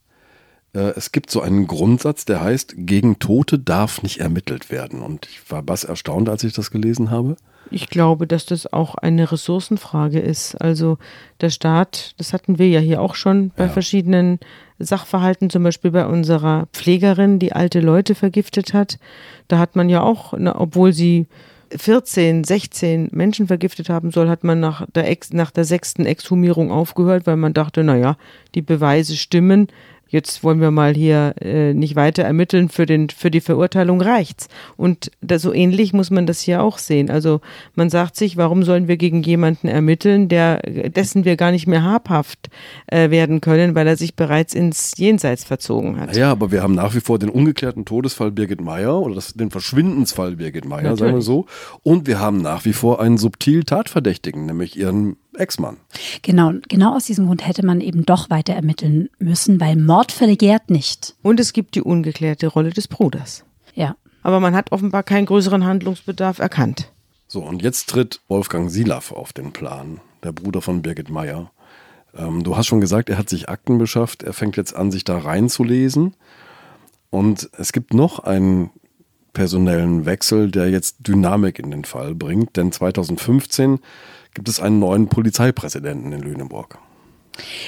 [0.77, 5.01] Äh, es gibt so einen Grundsatz, der heißt, gegen Tote darf nicht ermittelt werden.
[5.01, 7.35] Und ich war bass erstaunt, als ich das gelesen habe.
[7.69, 10.55] Ich glaube, dass das auch eine Ressourcenfrage ist.
[10.55, 10.97] Also
[11.41, 13.69] der Staat, das hatten wir ja hier auch schon bei Ja.
[13.69, 14.39] verschiedenen
[14.79, 18.99] Sachverhalten, zum Beispiel bei unserer Pflegerin, die alte Leute vergiftet hat.
[19.47, 21.27] Da hat man ja auch, na, obwohl sie
[21.75, 26.71] 14, 16 Menschen vergiftet haben soll, hat man nach der, Ex, nach der sechsten Exhumierung
[26.71, 28.15] aufgehört, weil man dachte, naja,
[28.55, 29.67] die Beweise stimmen.
[30.09, 34.47] Jetzt wollen wir mal hier äh, nicht weiter ermitteln, für, den, für die Verurteilung reicht's.
[34.75, 37.09] Und da, so ähnlich muss man das hier auch sehen.
[37.09, 37.41] Also
[37.75, 41.83] man sagt sich, warum sollen wir gegen jemanden ermitteln, der, dessen wir gar nicht mehr
[41.83, 42.49] habhaft
[42.87, 46.15] äh, werden können, weil er sich bereits ins Jenseits verzogen hat.
[46.15, 49.51] Ja, aber wir haben nach wie vor den ungeklärten Todesfall Birgit Meyer oder das, den
[49.51, 51.45] Verschwindensfall Birgit Meyer, sagen wir so.
[51.83, 55.77] Und wir haben nach wie vor einen subtil Tatverdächtigen, nämlich ihren Ex-Mann.
[56.21, 60.69] Genau, genau aus diesem Grund hätte man eben doch weiter ermitteln müssen, weil Mord verjährt
[60.69, 61.15] nicht.
[61.21, 63.43] Und es gibt die ungeklärte Rolle des Bruders.
[63.73, 63.95] Ja.
[64.23, 66.91] Aber man hat offenbar keinen größeren Handlungsbedarf erkannt.
[67.27, 71.51] So, und jetzt tritt Wolfgang Silaff auf den Plan, der Bruder von Birgit Meyer.
[72.15, 75.03] Ähm, du hast schon gesagt, er hat sich Akten beschafft, er fängt jetzt an, sich
[75.03, 76.15] da reinzulesen.
[77.09, 78.69] Und es gibt noch einen
[79.33, 83.79] personellen Wechsel, der jetzt Dynamik in den Fall bringt, denn 2015
[84.37, 86.77] gibt es einen neuen Polizeipräsidenten in Lüneburg.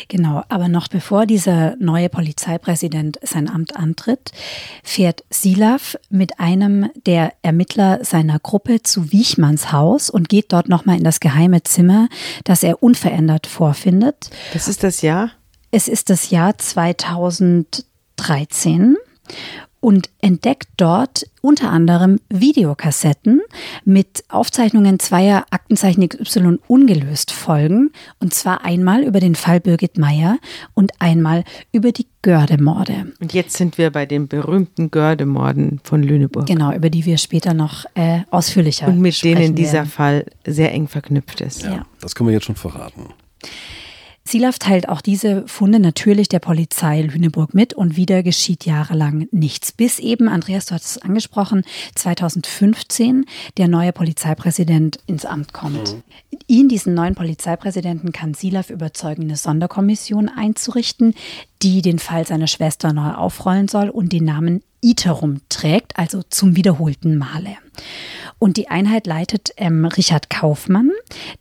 [0.08, 4.32] Genau, aber noch bevor dieser neue Polizeipräsident sein Amt antritt,
[4.84, 11.00] fährt Silav mit einem der Ermittler seiner Gruppe zu Wiechmanns Haus und geht dort nochmal
[11.00, 12.08] in das geheime Zimmer,
[12.44, 14.30] das er unverändert vorfindet.
[14.54, 15.32] Das ist das Jahr?
[15.72, 18.96] Es ist das Jahr 2013
[19.80, 23.42] und entdeckt dort unter anderem Videokassetten
[23.86, 27.92] mit Aufzeichnungen zweier Aktenzeichen XY ungelöst Folgen.
[28.20, 30.38] Und zwar einmal über den Fall Birgit Meyer
[30.74, 33.14] und einmal über die Gördemorde.
[33.22, 36.48] Und jetzt sind wir bei den berühmten Gördemorden von Lüneburg.
[36.48, 39.90] Genau, über die wir später noch äh, ausführlicher Und mit denen dieser werden.
[39.90, 41.64] Fall sehr eng verknüpft ist.
[41.64, 41.86] Ja.
[42.02, 43.14] Das können wir jetzt schon verraten.
[44.30, 49.72] Silav teilt auch diese Funde natürlich der Polizei Lüneburg mit und wieder geschieht jahrelang nichts.
[49.72, 51.64] Bis eben, Andreas, du hast es angesprochen,
[51.96, 53.26] 2015
[53.58, 55.96] der neue Polizeipräsident ins Amt kommt.
[56.46, 61.16] Ihn, diesen neuen Polizeipräsidenten, kann Silav überzeugen, eine Sonderkommission einzurichten,
[61.64, 66.56] die den Fall seiner Schwester neu aufrollen soll und den Namen Iterum trägt, also zum
[66.56, 67.58] wiederholten Male.
[68.40, 70.92] Und die Einheit leitet ähm, Richard Kaufmann,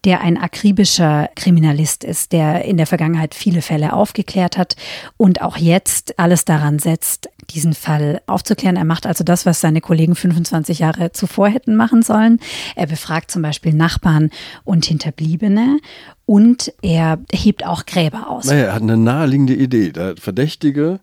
[0.05, 4.75] der ein akribischer Kriminalist ist, der in der Vergangenheit viele Fälle aufgeklärt hat
[5.17, 8.77] und auch jetzt alles daran setzt, diesen Fall aufzuklären.
[8.77, 12.41] Er macht also das, was seine Kollegen 25 Jahre zuvor hätten machen sollen.
[12.75, 14.31] Er befragt zum Beispiel Nachbarn
[14.65, 15.79] und Hinterbliebene
[16.27, 18.47] und er hebt auch Gräber aus.
[18.47, 19.93] Naja, er hat eine naheliegende Idee.
[19.93, 20.99] Der Verdächtige,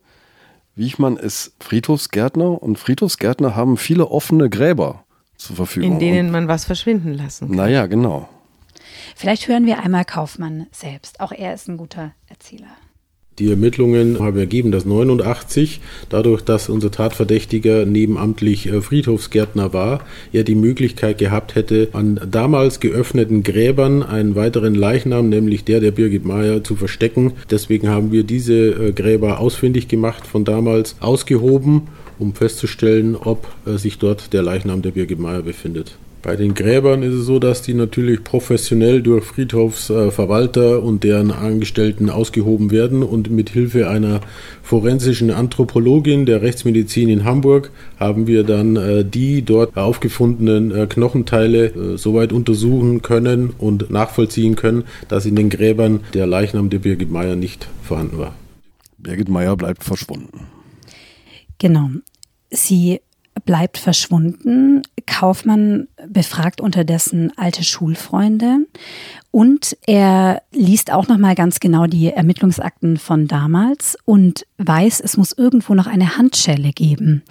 [0.75, 5.04] Wiechmann, ist Friedhofsgärtner und Friedhofsgärtner haben viele offene Gräber
[5.37, 5.93] zur Verfügung.
[5.93, 7.57] In denen man was verschwinden lassen kann.
[7.57, 8.29] naja, genau.
[9.15, 11.19] Vielleicht hören wir einmal Kaufmann selbst.
[11.19, 12.67] Auch er ist ein guter Erzähler.
[13.37, 20.45] Die Ermittlungen haben ergeben, dass 89, dadurch, dass unser Tatverdächtiger nebenamtlich äh, Friedhofsgärtner war, er
[20.45, 26.23] die Möglichkeit gehabt hätte, an damals geöffneten Gräbern einen weiteren Leichnam, nämlich der der Birgit
[26.23, 27.33] Meyer, zu verstecken.
[27.51, 31.89] Deswegen haben wir diese äh, Gräber ausfindig gemacht, von damals ausgehoben,
[32.19, 35.97] um festzustellen, ob äh, sich dort der Leichnam der Birgit Meyer befindet.
[36.25, 42.09] Bei den Gräbern ist es so, dass die natürlich professionell durch Friedhofsverwalter und deren Angestellten
[42.09, 44.21] ausgehoben werden und mit Hilfe einer
[44.63, 51.65] forensischen Anthropologin der Rechtsmedizin in Hamburg haben wir dann äh, die dort aufgefundenen äh, Knochenteile
[51.65, 57.11] äh, soweit untersuchen können und nachvollziehen können, dass in den Gräbern der Leichnam der Birgit
[57.11, 58.33] Meyer nicht vorhanden war.
[58.97, 60.54] Birgit Meyer bleibt verschwunden.
[61.57, 61.89] Genau.
[62.51, 63.01] Sie
[63.45, 64.81] bleibt verschwunden.
[65.05, 68.65] Kaufmann befragt unterdessen alte Schulfreunde
[69.35, 75.17] und er liest auch noch mal ganz genau die Ermittlungsakten von damals und weiß, es
[75.17, 77.21] muss irgendwo noch eine Handschelle geben.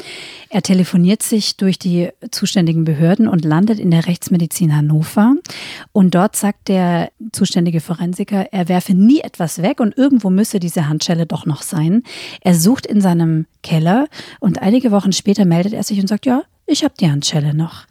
[0.50, 5.34] Er telefoniert sich durch die zuständigen Behörden und landet in der Rechtsmedizin Hannover
[5.92, 10.88] und dort sagt der zuständige Forensiker, er werfe nie etwas weg und irgendwo müsse diese
[10.88, 12.02] Handschelle doch noch sein.
[12.42, 14.08] Er sucht in seinem Keller
[14.40, 17.86] und einige Wochen später meldet er sich und sagt, ja, ich habe die Handschelle noch.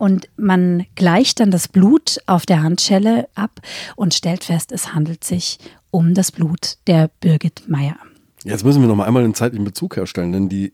[0.00, 3.60] Und man gleicht dann das Blut auf der Handschelle ab
[3.96, 5.58] und stellt fest, es handelt sich
[5.90, 7.96] um das Blut der Birgit Meyer.
[8.42, 10.72] Jetzt müssen wir noch mal einmal den zeitlichen Bezug herstellen, denn die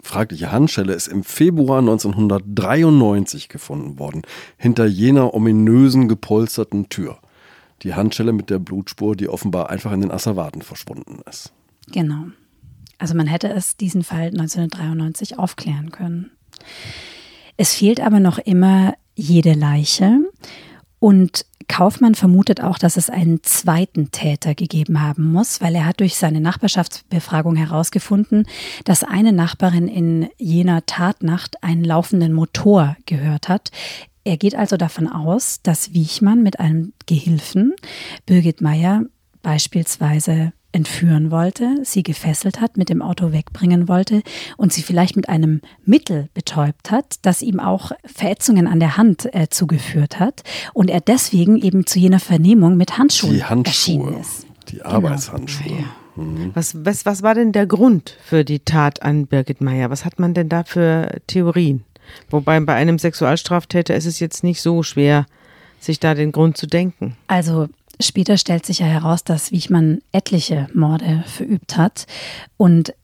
[0.00, 4.22] fragliche Handschelle ist im Februar 1993 gefunden worden,
[4.56, 7.18] hinter jener ominösen gepolsterten Tür.
[7.82, 11.52] Die Handschelle mit der Blutspur, die offenbar einfach in den Asservaten verschwunden ist.
[11.90, 12.26] Genau.
[12.98, 16.30] Also man hätte es diesen Fall 1993 aufklären können.
[17.58, 20.20] Es fehlt aber noch immer jede Leiche
[21.00, 26.00] und Kaufmann vermutet auch, dass es einen zweiten Täter gegeben haben muss, weil er hat
[26.00, 28.46] durch seine Nachbarschaftsbefragung herausgefunden,
[28.84, 33.70] dass eine Nachbarin in jener Tatnacht einen laufenden Motor gehört hat.
[34.22, 37.74] Er geht also davon aus, dass Wiechmann mit einem Gehilfen
[38.24, 39.02] Birgit Meyer
[39.42, 44.22] beispielsweise entführen wollte, sie gefesselt hat, mit dem Auto wegbringen wollte
[44.56, 49.28] und sie vielleicht mit einem Mittel betäubt hat, das ihm auch Verätzungen an der Hand
[49.34, 54.20] äh, zugeführt hat und er deswegen eben zu jener Vernehmung mit Handschuhen die Handschuhe, erschienen
[54.20, 54.46] ist.
[54.68, 54.88] die genau.
[54.90, 55.68] Arbeitshandschuhe.
[56.14, 56.28] Genau.
[56.28, 56.52] Mhm.
[56.54, 59.90] Was, was, was war denn der Grund für die Tat an Birgit Meyer?
[59.90, 61.84] Was hat man denn da für Theorien?
[62.30, 65.26] Wobei bei einem Sexualstraftäter ist es jetzt nicht so schwer,
[65.80, 67.16] sich da den Grund zu denken.
[67.26, 67.68] Also
[68.00, 72.06] Später stellt sich ja heraus, dass Wichmann etliche Morde verübt hat.
[72.56, 72.94] Und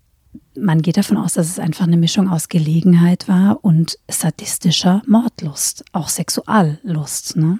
[0.57, 5.85] man geht davon aus, dass es einfach eine Mischung aus Gelegenheit war und sadistischer Mordlust,
[5.93, 7.37] auch Sexuallust.
[7.37, 7.59] Ne?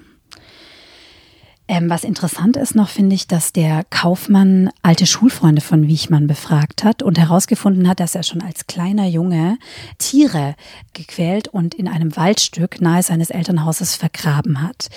[1.67, 6.85] Ähm, was interessant ist noch, finde ich, dass der Kaufmann alte Schulfreunde von Wiechmann befragt
[6.85, 9.57] hat und herausgefunden hat, dass er schon als kleiner Junge
[9.97, 10.57] Tiere
[10.93, 14.91] gequält und in einem Waldstück nahe seines Elternhauses vergraben hat.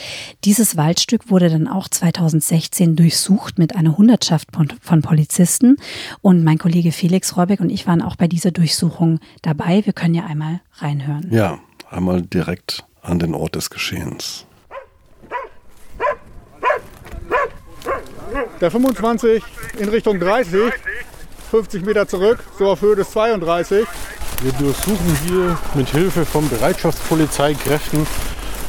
[0.43, 4.49] Dieses Waldstück wurde dann auch 2016 durchsucht mit einer Hundertschaft
[4.81, 5.77] von Polizisten
[6.21, 9.85] und mein Kollege Felix Rohrbeck und ich waren auch bei dieser Durchsuchung dabei.
[9.85, 11.27] Wir können ja einmal reinhören.
[11.31, 14.46] Ja, einmal direkt an den Ort des Geschehens.
[18.59, 19.43] Der 25
[19.79, 20.73] in Richtung 30,
[21.51, 23.85] 50 Meter zurück, so auf Höhe des 32.
[24.41, 28.05] Wir durchsuchen hier mit Hilfe von Bereitschaftspolizeikräften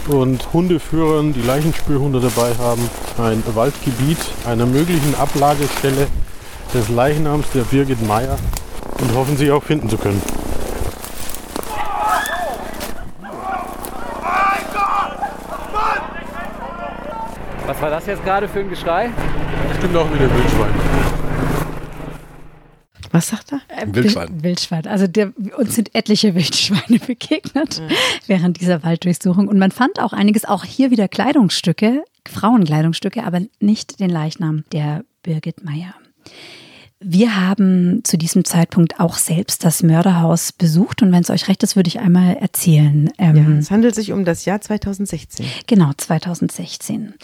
[0.08, 6.06] und Hundeführern, die Leichenspürhunde dabei haben, ein Waldgebiet einer möglichen Ablagestelle
[6.72, 8.38] des Leichnams der Birgit Meyer
[9.00, 10.22] und hoffen, sie auch finden zu können.
[17.66, 19.10] Was war das jetzt gerade für ein Geschrei?
[19.78, 20.74] Bestimmt auch wieder Wildschwein.
[23.12, 23.60] Was sagt er?
[23.68, 24.42] Äh, Wildschwein.
[24.42, 24.86] Wildschwein.
[24.88, 27.96] Also der, uns sind etliche Wildschweine begegnet ja.
[28.26, 29.46] während dieser Walddurchsuchung.
[29.46, 35.04] Und man fand auch einiges, auch hier wieder Kleidungsstücke, Frauenkleidungsstücke, aber nicht den Leichnam der
[35.22, 35.94] Birgit Meyer.
[36.98, 41.62] Wir haben zu diesem Zeitpunkt auch selbst das Mörderhaus besucht und wenn es euch recht
[41.62, 43.12] ist, würde ich einmal erzählen.
[43.16, 45.46] Ähm, ja, es handelt sich um das Jahr 2016.
[45.68, 47.14] Genau, 2016.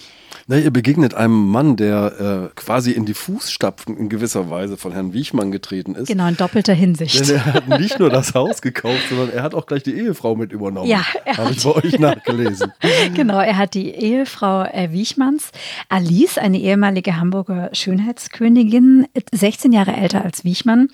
[0.47, 4.93] Na, ihr begegnet einem Mann, der äh, quasi in die Fußstapfen in gewisser Weise von
[4.93, 6.09] Herrn Wiechmann getreten ist.
[6.09, 7.19] Genau, in doppelter Hinsicht.
[7.19, 10.37] Denn er hat nicht nur das Haus gekauft, sondern er hat auch gleich die Ehefrau
[10.37, 10.89] mit übernommen.
[10.89, 12.73] Ja, er habe ich bei euch nachgelesen.
[13.15, 15.51] genau, er hat die Ehefrau äh, Wiechmanns,
[15.89, 20.89] Alice, eine ehemalige Hamburger Schönheitskönigin, 16 Jahre älter als Wiechmann,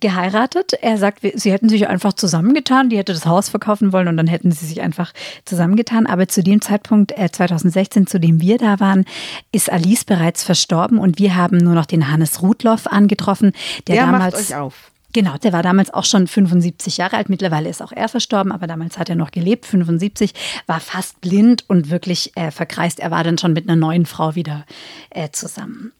[0.00, 0.72] geheiratet.
[0.80, 2.88] Er sagt, sie hätten sich einfach zusammengetan.
[2.90, 5.12] Die hätte das Haus verkaufen wollen und dann hätten sie sich einfach
[5.44, 6.06] zusammengetan.
[6.06, 9.04] Aber zu dem Zeitpunkt, äh, 2016, zu dem wir da waren,
[9.52, 13.52] ist Alice bereits verstorben und wir haben nur noch den Hannes Rudloff angetroffen,
[13.86, 14.34] der, der damals.
[14.34, 14.92] Macht euch auf.
[15.14, 17.28] Genau, der war damals auch schon 75 Jahre alt.
[17.28, 20.32] Mittlerweile ist auch er verstorben, aber damals hat er noch gelebt, 75,
[20.66, 22.98] war fast blind und wirklich äh, verkreist.
[22.98, 24.64] Er war dann schon mit einer neuen Frau wieder
[25.10, 25.92] äh, zusammen.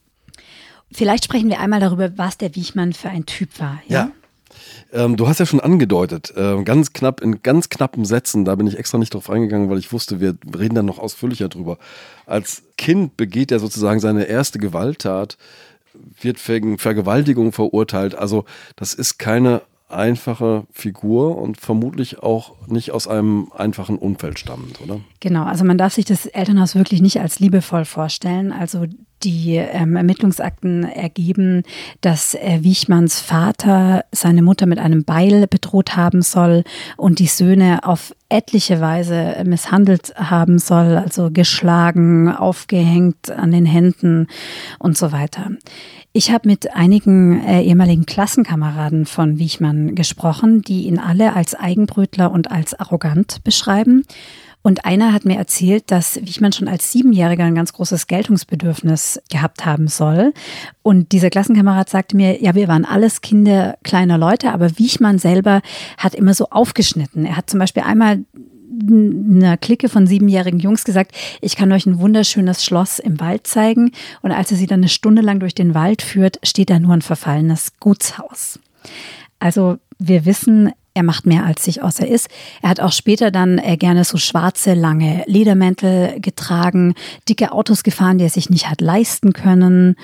[0.93, 3.81] Vielleicht sprechen wir einmal darüber, was der Wiechmann für ein Typ war.
[3.89, 3.99] Ja.
[3.99, 4.13] ja.
[4.93, 8.67] Ähm, du hast ja schon angedeutet, äh, ganz knapp, in ganz knappen Sätzen, da bin
[8.67, 11.79] ich extra nicht drauf eingegangen, weil ich wusste, wir reden dann noch ausführlicher drüber.
[12.27, 15.39] Als Kind begeht er sozusagen seine erste Gewalttat,
[16.21, 18.15] wird wegen Vergewaltigung verurteilt.
[18.15, 18.45] Also
[18.77, 25.01] das ist keine einfache Figur und vermutlich auch nicht aus einem einfachen Umfeld stammend, oder?
[25.21, 28.53] Genau, also man darf sich das Elternhaus wirklich nicht als liebevoll vorstellen.
[28.53, 28.87] Also
[29.25, 31.63] die ähm, Ermittlungsakten ergeben,
[32.01, 36.65] dass äh, Wiechmanns Vater seine Mutter mit einem Beil bedroht haben soll
[36.97, 44.27] und die Söhne auf etliche Weise misshandelt haben soll, also geschlagen, aufgehängt an den Händen
[44.79, 45.51] und so weiter.
[46.15, 52.31] Ich habe mit einigen äh, ehemaligen Klassenkameraden von Wiechmann gesprochen, die ihn alle als Eigenbrötler
[52.31, 54.05] und als arrogant beschreiben.
[54.61, 59.65] Und einer hat mir erzählt, dass Wichmann schon als Siebenjähriger ein ganz großes Geltungsbedürfnis gehabt
[59.65, 60.35] haben soll.
[60.83, 65.63] Und dieser Klassenkamerad sagte mir, ja, wir waren alles Kinder kleiner Leute, aber Wichmann selber
[65.97, 67.25] hat immer so aufgeschnitten.
[67.25, 68.21] Er hat zum Beispiel einmal
[68.89, 73.93] einer Clique von siebenjährigen Jungs gesagt, ich kann euch ein wunderschönes Schloss im Wald zeigen.
[74.23, 76.95] Und als er sie dann eine Stunde lang durch den Wald führt, steht da nur
[76.95, 78.59] ein verfallenes Gutshaus.
[79.39, 82.29] Also wir wissen, er macht mehr als sich aus er ist.
[82.61, 86.95] Er hat auch später dann äh, gerne so schwarze, lange Ledermäntel getragen,
[87.29, 89.97] dicke Autos gefahren, die er sich nicht hat leisten können.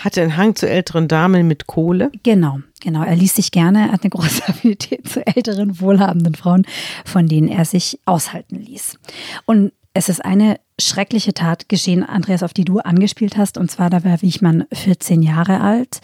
[0.00, 2.10] Hatte einen Hang zu älteren Damen mit Kohle.
[2.22, 3.02] Genau, genau.
[3.02, 6.66] Er ließ sich gerne, er hat eine große Affinität zu älteren, wohlhabenden Frauen,
[7.04, 8.98] von denen er sich aushalten ließ.
[9.44, 13.58] Und es ist eine schreckliche Tat geschehen, Andreas, auf die du angespielt hast.
[13.58, 16.00] Und zwar, da war Wichmann 14 Jahre alt.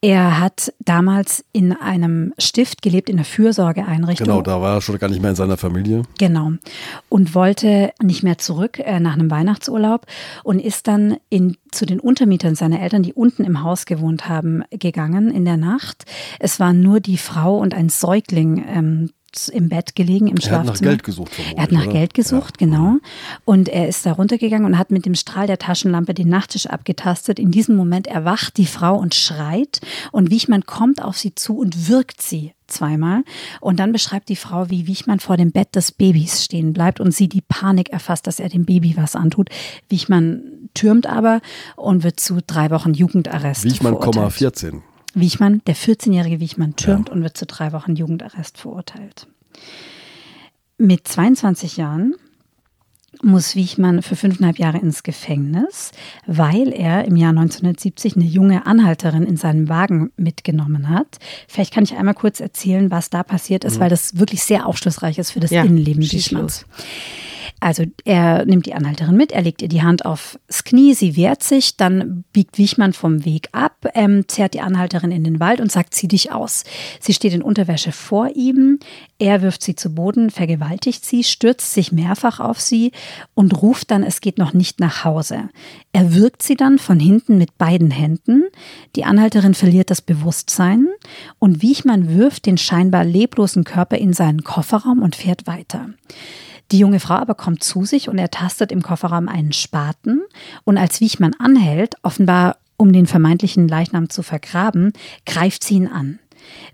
[0.00, 4.26] Er hat damals in einem Stift gelebt, in einer Fürsorgeeinrichtung.
[4.26, 6.02] Genau, da war er schon gar nicht mehr in seiner Familie.
[6.18, 6.52] Genau.
[7.08, 10.06] Und wollte nicht mehr zurück äh, nach einem Weihnachtsurlaub
[10.42, 14.64] und ist dann in, zu den Untermietern seiner Eltern, die unten im Haus gewohnt haben,
[14.70, 16.06] gegangen in der Nacht.
[16.40, 19.10] Es waren nur die Frau und ein Säugling ähm,
[19.52, 20.72] im Bett gelegen, im Er hat Schlafzimmer.
[20.72, 21.92] nach Geld gesucht, vermutlich, Er hat nach oder?
[21.92, 22.66] Geld gesucht, Ja.
[22.66, 22.96] genau.
[23.44, 27.38] Und er ist da runtergegangen und hat mit dem Strahl der Taschenlampe den Nachttisch abgetastet.
[27.38, 29.80] In diesem Moment erwacht die Frau und schreit.
[30.12, 33.22] Und Wichmann kommt auf sie zu und wirkt sie zweimal.
[33.60, 37.12] Und dann beschreibt die Frau, wie Wichmann vor dem Bett des Babys stehen bleibt und
[37.14, 39.48] sie die Panik erfasst, dass er dem Baby was antut.
[39.88, 40.42] Wichmann
[40.74, 41.40] türmt aber
[41.76, 44.32] und wird zu drei Wochen Jugendarrest Wichmann, verurteilt.
[44.32, 44.82] 14.
[45.20, 49.26] Wichmann, der 14-jährige Wichmann türmt und wird zu drei Wochen Jugendarrest verurteilt.
[50.78, 52.14] Mit 22 Jahren
[53.22, 55.92] muss Wichmann für fünfeinhalb Jahre ins Gefängnis,
[56.26, 61.18] weil er im Jahr 1970 eine junge Anhalterin in seinem Wagen mitgenommen hat.
[61.48, 65.18] Vielleicht kann ich einmal kurz erzählen, was da passiert ist, weil das wirklich sehr aufschlussreich
[65.18, 66.66] ist für das Ja, Innenleben Wichmanns.
[67.60, 71.42] Also er nimmt die Anhalterin mit, er legt ihr die Hand aufs Knie, sie wehrt
[71.42, 75.72] sich, dann biegt Wichmann vom Weg ab, ähm, zerrt die Anhalterin in den Wald und
[75.72, 76.62] sagt, zieh dich aus.
[77.00, 78.78] Sie steht in Unterwäsche vor ihm,
[79.18, 82.92] er wirft sie zu Boden, vergewaltigt sie, stürzt sich mehrfach auf sie
[83.34, 85.48] und ruft dann, es geht noch nicht nach Hause.
[85.92, 88.44] Er wirkt sie dann von hinten mit beiden Händen,
[88.94, 90.86] die Anhalterin verliert das Bewusstsein
[91.40, 95.88] und Wichmann wirft den scheinbar leblosen Körper in seinen Kofferraum und fährt weiter.
[96.70, 100.22] Die junge Frau aber kommt zu sich und er tastet im Kofferraum einen Spaten.
[100.64, 104.92] Und als Wichmann anhält, offenbar um den vermeintlichen Leichnam zu vergraben,
[105.26, 106.18] greift sie ihn an.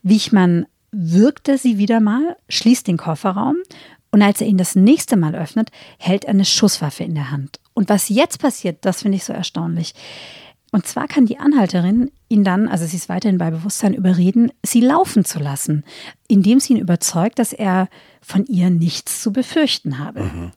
[0.02, 3.56] Wichmann würgte sie wieder mal, schließt den Kofferraum
[4.14, 7.58] und als er ihn das nächste Mal öffnet, hält er eine Schusswaffe in der Hand.
[7.72, 9.92] Und was jetzt passiert, das finde ich so erstaunlich.
[10.74, 14.80] Und zwar kann die Anhalterin ihn dann, also sie ist weiterhin bei Bewusstsein, überreden, sie
[14.80, 15.84] laufen zu lassen,
[16.26, 17.88] indem sie ihn überzeugt, dass er
[18.20, 20.52] von ihr nichts zu befürchten habe.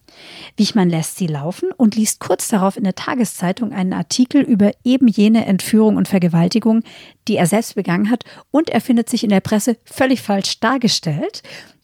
[0.55, 5.07] Wichmann lässt sie laufen und liest kurz darauf in der Tageszeitung einen Artikel über eben
[5.07, 6.81] jene Entführung und Vergewaltigung,
[7.27, 8.23] die er selbst begangen hat.
[8.49, 11.43] Und er findet sich in der Presse völlig falsch dargestellt,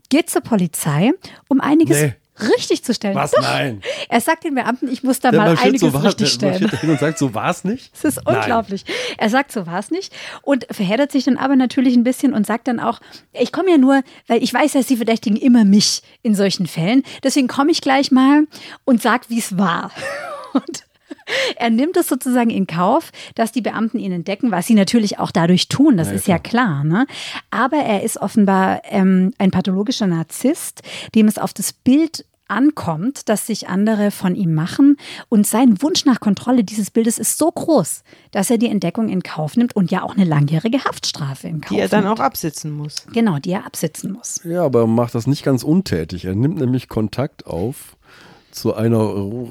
[0.09, 1.11] geht zur Polizei,
[1.49, 2.13] um einiges Nee.
[2.39, 3.15] Richtig zu stellen.
[3.15, 3.31] Was?
[3.31, 3.41] Doch.
[3.41, 3.81] Nein.
[4.09, 6.51] Er sagt den Beamten, ich muss da Der mal einiges so war- richtig der stellen.
[6.53, 7.91] marschiert dahin und sagt, so war es nicht.
[7.93, 8.85] Das ist unglaublich.
[9.17, 10.13] Er sagt, so war es nicht.
[10.41, 12.99] Und verheddert sich dann aber natürlich ein bisschen und sagt dann auch,
[13.33, 17.03] ich komme ja nur, weil ich weiß ja, Sie verdächtigen immer mich in solchen Fällen.
[17.23, 18.47] Deswegen komme ich gleich mal
[18.85, 19.91] und sag, wie es war.
[20.53, 20.83] Und
[21.55, 25.31] er nimmt es sozusagen in Kauf, dass die Beamten ihn entdecken, was sie natürlich auch
[25.31, 26.83] dadurch tun, das ist ja klar.
[26.83, 27.05] Ne?
[27.51, 30.81] Aber er ist offenbar ähm, ein pathologischer Narzisst,
[31.15, 34.97] dem es auf das Bild ankommt, dass sich andere von ihm machen.
[35.29, 39.23] Und sein Wunsch nach Kontrolle dieses Bildes ist so groß, dass er die Entdeckung in
[39.23, 42.19] Kauf nimmt und ja auch eine langjährige Haftstrafe in Kauf Die er dann nimmt.
[42.19, 43.07] auch absitzen muss.
[43.13, 44.41] Genau, die er absitzen muss.
[44.43, 46.25] Ja, aber er macht das nicht ganz untätig.
[46.25, 47.95] Er nimmt nämlich Kontakt auf
[48.53, 48.99] zu einer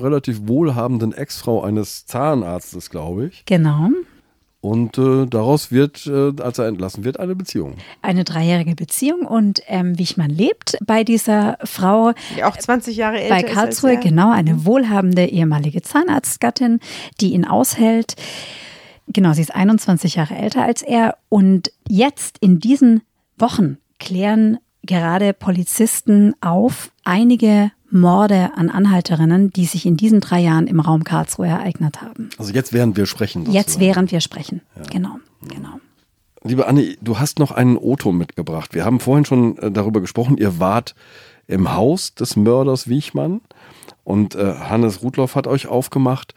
[0.01, 3.45] relativ wohlhabenden Ex-Frau eines Zahnarztes, glaube ich.
[3.45, 3.91] Genau.
[4.61, 7.75] Und äh, daraus wird, äh, als er entlassen wird, eine Beziehung.
[8.01, 13.35] Eine dreijährige Beziehung und ähm, Wichmann lebt bei dieser Frau Die auch 20 Jahre älter
[13.35, 14.01] bei ist als Karlsruhe, er.
[14.01, 16.79] genau, eine wohlhabende ehemalige Zahnarztgattin,
[17.21, 18.15] die ihn aushält.
[19.09, 21.17] Genau, sie ist 21 Jahre älter als er.
[21.29, 23.03] Und jetzt in diesen
[23.37, 30.67] Wochen klären gerade Polizisten auf einige Morde an Anhalterinnen, die sich in diesen drei Jahren
[30.67, 32.31] im Raum Karlsruhe ereignet haben.
[32.39, 33.43] Also jetzt während wir sprechen.
[33.43, 33.81] Jetzt sozusagen.
[33.81, 34.61] während wir sprechen.
[34.91, 35.81] Genau, genau.
[36.45, 38.75] Liebe Anne, du hast noch einen O-Ton mitgebracht.
[38.75, 40.95] Wir haben vorhin schon äh, darüber gesprochen, ihr wart
[41.47, 43.41] im Haus des Mörders Wiechmann
[44.05, 46.35] und äh, Hannes Rudloff hat euch aufgemacht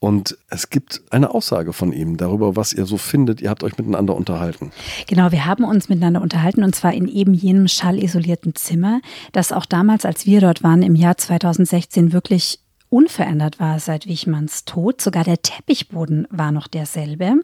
[0.00, 3.40] und es gibt eine Aussage von ihm darüber, was ihr so findet.
[3.40, 4.70] Ihr habt euch miteinander unterhalten.
[5.06, 9.00] Genau, wir haben uns miteinander unterhalten und zwar in eben jenem schallisolierten Zimmer,
[9.32, 14.64] das auch damals, als wir dort waren, im Jahr 2016 wirklich unverändert war seit Wichmanns
[14.64, 15.00] Tod.
[15.00, 17.40] Sogar der Teppichboden war noch derselbe.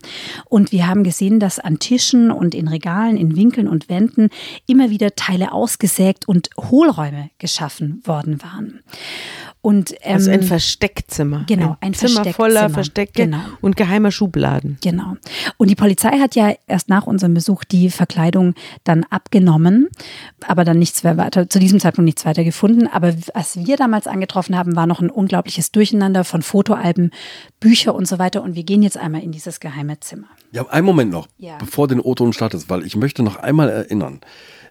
[0.46, 4.30] Und wir haben gesehen, dass an Tischen und in Regalen, in Winkeln und Wänden
[4.66, 8.80] immer wieder Teile ausgesägt und Hohlräume geschaffen worden waren.
[9.64, 11.44] Und, ähm, also ein Versteckzimmer.
[11.48, 12.34] Genau, ein, Zimmer Versteckzimmer.
[12.34, 13.38] voller Verstecke Genau.
[13.62, 14.76] und geheimer Schubladen.
[14.82, 15.16] Genau.
[15.56, 19.88] Und die Polizei hat ja erst nach unserem Besuch die Verkleidung dann abgenommen,
[20.46, 22.88] aber dann nichts mehr weiter, zu diesem Zeitpunkt nichts weiter gefunden.
[22.88, 27.10] Aber was wir damals angetroffen haben, war noch ein unglaubliches Durcheinander von Fotoalben,
[27.58, 28.42] Bücher und so weiter.
[28.42, 30.26] Und wir gehen jetzt einmal in dieses geheime Zimmer.
[30.52, 31.56] Ja, einen Moment noch, Ja.
[31.56, 34.20] bevor den O-Ton startet, weil ich möchte noch einmal erinnern.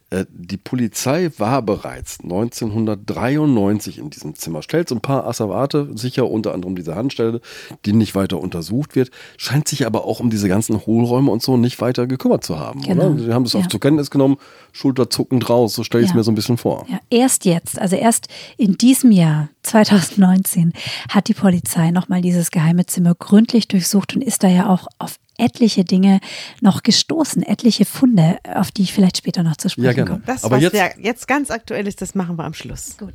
[0.09, 4.61] Äh, Die Polizei war bereits 1993 in diesem Zimmer.
[4.61, 7.41] Stellt so ein paar Asservate sicher, unter anderem diese Handstelle,
[7.85, 9.11] die nicht weiter untersucht wird.
[9.37, 12.81] Scheint sich aber auch um diese ganzen Hohlräume und so nicht weiter gekümmert zu haben,
[12.81, 13.09] Genau.
[13.11, 13.19] oder?
[13.23, 13.59] Sie haben es Ja.
[13.59, 14.37] auf zur Kenntnis genommen,
[14.71, 16.17] schulterzuckend raus, so stelle ich es Ja.
[16.17, 16.85] mir so ein bisschen vor.
[16.89, 20.73] Ja, erst jetzt, also erst in diesem Jahr, 2019,
[21.09, 25.15] hat die Polizei nochmal dieses geheime Zimmer gründlich durchsucht und ist da ja auch auf
[25.37, 26.19] etliche Dinge
[26.61, 30.09] noch gestoßen, etliche Funde, auf die ich vielleicht später noch zu sprechen Ja, gerne.
[30.11, 30.23] komme.
[30.25, 32.97] Das, Aber was jetzt- jetzt, jetzt ganz aktuell ist, das machen wir am Schluss.
[32.97, 33.13] Gut.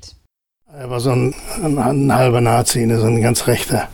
[0.72, 3.88] Er war so ein, ein, ein halber Nazi, ne, so ein ganz rechter.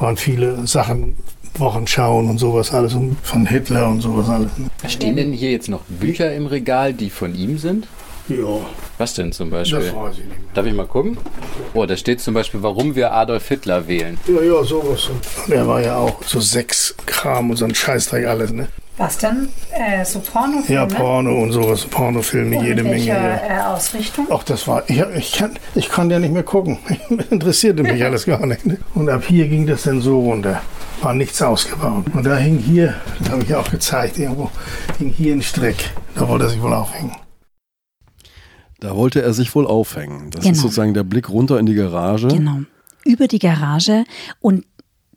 [0.00, 1.16] Waren viele Sachen,
[1.58, 4.50] Wochenschauen und sowas alles und von Hitler und sowas alles.
[4.88, 7.86] Stehen denn hier jetzt noch Bücher im Regal, die von ihm sind?
[8.28, 8.58] Ja,
[8.98, 9.78] Was denn zum Beispiel?
[9.80, 10.38] das weiß ich nicht mehr.
[10.54, 11.16] Darf ich mal gucken?
[11.74, 14.18] Oh, da steht zum Beispiel, warum wir Adolf Hitler wählen.
[14.26, 15.08] Ja, ja, sowas.
[15.46, 18.68] Und er war ja auch so sechs Kram und so ein Scheißdreck alles, ne?
[18.98, 19.50] Was denn?
[19.72, 20.74] Äh, so Pornofilme?
[20.74, 23.04] Ja, Porno und sowas, Pornofilme, jede Menge.
[23.04, 23.36] Ja.
[23.36, 24.26] äh, Ausrichtung?
[24.30, 26.78] Ach, das war, ich, ich, kann, ich kann ja nicht mehr gucken.
[27.30, 28.64] Interessierte mich alles gar nicht.
[28.64, 28.78] Ne?
[28.94, 30.62] Und ab hier ging das dann so runter.
[31.02, 32.04] War nichts ausgebaut.
[32.14, 34.50] Und da hing hier, das habe ich auch gezeigt, irgendwo,
[34.98, 35.90] hing hier ein Strick.
[36.14, 37.12] Da wollte er sich wohl aufhängen.
[38.80, 40.30] Da wollte er sich wohl aufhängen.
[40.30, 40.52] Das Genau.
[40.54, 42.28] ist sozusagen der Blick runter in die Garage.
[42.28, 42.60] Genau.
[43.04, 44.04] Über die Garage.
[44.40, 44.64] Und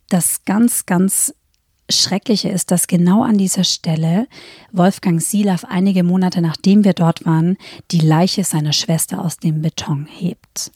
[0.10, 1.34] das ganz, ganz
[1.92, 4.28] Schreckliche ist, dass genau an dieser Stelle
[4.72, 7.58] Wolfgang Silaff einige Monate nachdem wir dort waren,
[7.92, 10.72] die Leiche seiner Schwester aus dem Beton hebt.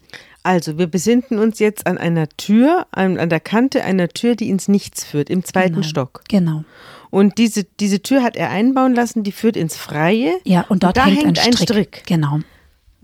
[0.45, 4.49] Also, wir besinnen uns jetzt an einer Tür, an, an der Kante einer Tür, die
[4.49, 5.87] ins Nichts führt, im zweiten Genau.
[5.87, 6.23] Stock.
[6.27, 6.65] Genau.
[7.11, 10.33] Und diese, diese Tür hat er einbauen lassen, die führt ins Freie.
[10.43, 12.03] Ja, und dort da hängt, hängt ein Strick.
[12.07, 12.39] Genau.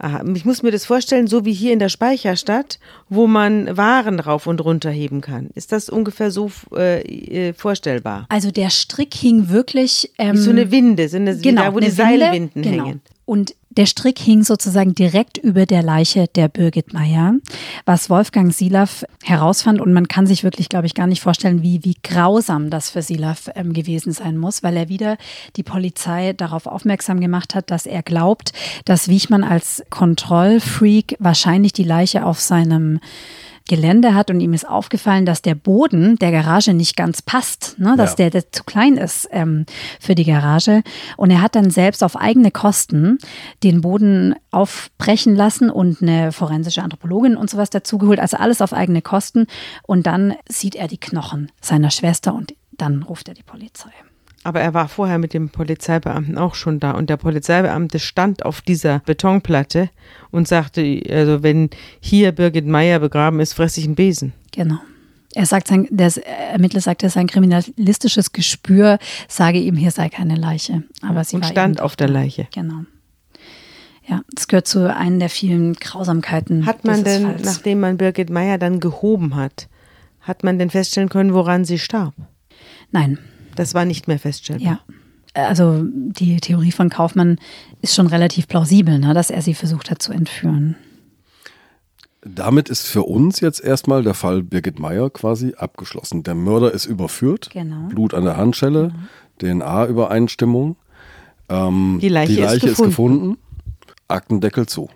[0.01, 2.79] Aha, ich muss mir das vorstellen, so wie hier in der Speicherstadt,
[3.09, 5.49] wo man Waren rauf und runter heben kann.
[5.55, 7.01] Ist das ungefähr so äh,
[7.49, 8.25] äh, vorstellbar?
[8.29, 10.11] Also der Strick hing wirklich.
[10.17, 12.85] Ähm, so eine Winde, so eine, genau, da, wo eine die Seilwinden Winde, genau.
[12.85, 13.01] hängen.
[13.25, 17.35] Und der Strick hing sozusagen direkt über der Leiche der Birgit Meyer,
[17.85, 19.79] was Wolfgang Silaff herausfand.
[19.79, 23.01] Und man kann sich wirklich, glaube ich, gar nicht vorstellen, wie, wie grausam das für
[23.01, 25.17] Silaff ähm, gewesen sein muss, weil er wieder
[25.55, 28.53] die Polizei darauf aufmerksam gemacht hat, dass er glaubt,
[28.85, 32.99] dass Wiechmann als Kontrollfreak wahrscheinlich die Leiche auf seinem
[33.69, 37.93] Gelände hat und ihm ist aufgefallen, dass der Boden der Garage nicht ganz passt, ne?
[37.95, 38.15] dass Ja.
[38.15, 39.65] der, der zu klein ist ähm,
[39.99, 40.81] für die Garage.
[41.15, 43.19] Und er hat dann selbst auf eigene Kosten
[43.63, 48.19] den Boden aufbrechen lassen und eine forensische Anthropologin und sowas dazugeholt.
[48.19, 49.45] Also alles auf eigene Kosten.
[49.83, 53.91] Und dann sieht er die Knochen seiner Schwester und dann ruft er die Polizei.
[54.43, 58.61] Aber er war vorher mit dem Polizeibeamten auch schon da und der Polizeibeamte stand auf
[58.61, 59.89] dieser Betonplatte
[60.31, 61.69] und sagte, also wenn
[61.99, 64.33] hier Birgit Meyer begraben ist, fresse ich einen Besen.
[64.53, 64.79] Genau.
[65.35, 66.11] Er sagt, sein, der
[66.51, 70.83] Ermittler sagte, sein kriminalistisches Gespür sage ihm, hier sei keine Leiche.
[71.01, 72.09] Aber sie und stand auf der.
[72.09, 72.47] Leiche.
[72.53, 72.85] Genau.
[74.07, 76.65] Ja, das gehört zu einer der vielen Grausamkeiten.
[76.65, 77.43] Hat man denn, Falls.
[77.43, 79.69] nachdem man Birgit Meyer dann gehoben hat,
[80.21, 82.15] hat man denn feststellen können, woran sie starb?
[82.91, 83.19] Nein,
[83.59, 84.65] Das war nicht mehr feststellbar.
[84.65, 84.79] ja.
[85.33, 87.39] Also die Theorie von Kaufmann
[87.81, 90.75] ist schon relativ plausibel, ne, dass er sie versucht hat zu entführen.
[92.21, 96.23] Damit ist für uns jetzt erstmal der Fall Birgit Meyer quasi abgeschlossen.
[96.23, 97.87] Der Mörder ist überführt, Genau.
[97.89, 98.93] Blut an der Handschelle,
[99.41, 100.77] DNA-Übereinstimmung.
[101.49, 103.37] Ähm, Die Leiche ist ist gefunden,
[104.07, 104.89] Aktendeckel zu.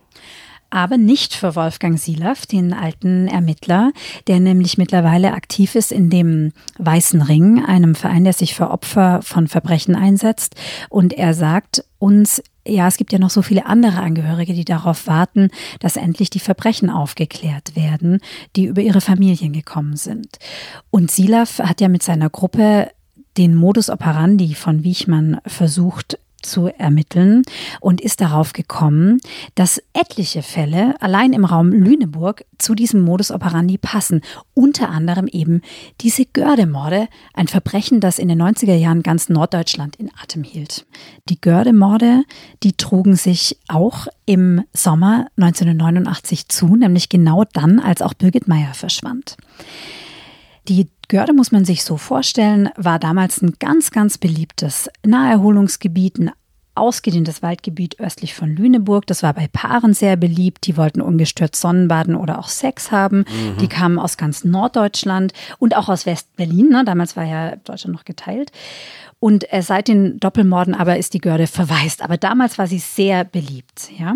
[0.73, 3.91] Aber nicht für Wolfgang Silaff, den alten Ermittler,
[4.25, 9.21] der nämlich mittlerweile aktiv ist in dem Weißen Ring, einem Verein, der sich für Opfer
[9.21, 10.55] von Verbrechen einsetzt.
[10.89, 15.05] Und er sagt uns, ja, es gibt ja noch so viele andere Angehörige, die darauf
[15.05, 15.49] warten,
[15.79, 18.19] dass endlich die Verbrechen aufgeklärt werden,
[18.55, 20.39] die über ihre Familien gekommen sind.
[20.89, 22.89] Und Silaff hat ja mit seiner Gruppe
[23.37, 27.43] den Modus operandi von Wiechmann versucht zu ermitteln
[27.79, 29.19] und ist darauf gekommen,
[29.55, 34.21] dass etliche Fälle allein im Raum Lüneburg zu diesem Modus operandi passen.
[34.53, 35.61] Unter anderem eben
[36.01, 40.85] diese Gördemorde, ein Verbrechen, das in den 90er Jahren ganz Norddeutschland in Atem hielt.
[41.29, 42.23] Die Gördemorde,
[42.63, 48.73] die trugen sich auch im Sommer 1989 zu, nämlich genau dann, als auch Birgit Meyer
[48.73, 49.37] verschwand.
[50.67, 56.31] Die Görde muss man sich so vorstellen, war damals ein ganz, ganz beliebtes Naherholungsgebiet, ein
[56.75, 59.05] ausgedehntes Waldgebiet östlich von Lüneburg.
[59.05, 60.65] Das war bei Paaren sehr beliebt.
[60.65, 63.19] Die wollten ungestört Sonnenbaden oder auch Sex haben.
[63.19, 63.57] Mhm.
[63.59, 66.69] Die kamen aus ganz Norddeutschland und auch aus West-Berlin.
[66.69, 66.83] Ne?
[66.83, 68.51] Damals war ja Deutschland noch geteilt.
[69.19, 72.01] Und äh, seit den Doppelmorden aber ist die Görde verwaist.
[72.01, 73.91] Aber damals war sie sehr beliebt.
[73.97, 74.15] Ja?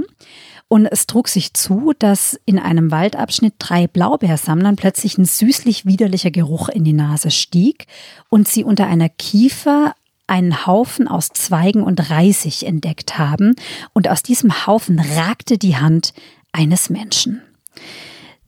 [0.69, 6.31] Und es trug sich zu, dass in einem Waldabschnitt drei Blaubeersammlern plötzlich ein süßlich widerlicher
[6.31, 7.87] Geruch in die Nase stieg
[8.29, 9.95] und sie unter einer Kiefer
[10.27, 13.55] einen Haufen aus Zweigen und Reisig entdeckt haben.
[13.93, 16.13] Und aus diesem Haufen ragte die Hand
[16.51, 17.41] eines Menschen.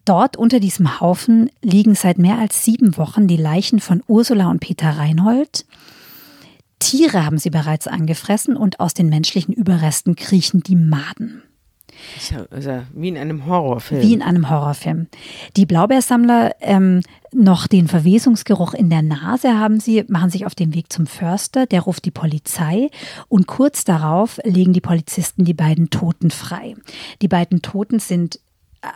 [0.04, 4.60] Dort unter diesem Haufen liegen seit mehr als sieben Wochen die Leichen von Ursula und
[4.60, 5.66] Peter Reinhold.
[6.80, 11.44] Tiere haben sie bereits angefressen und aus den menschlichen Überresten kriechen die Maden.
[12.52, 14.02] Also wie in einem Horrorfilm.
[14.02, 15.08] Wie in einem Horrorfilm.
[15.56, 20.74] Die Blaubeersammler ähm, noch den Verwesungsgeruch in der Nase haben sie, machen sich auf den
[20.74, 22.90] Weg zum Förster, der ruft die Polizei
[23.28, 26.76] und kurz darauf legen die Polizisten die beiden Toten frei.
[27.22, 28.40] Die beiden Toten sind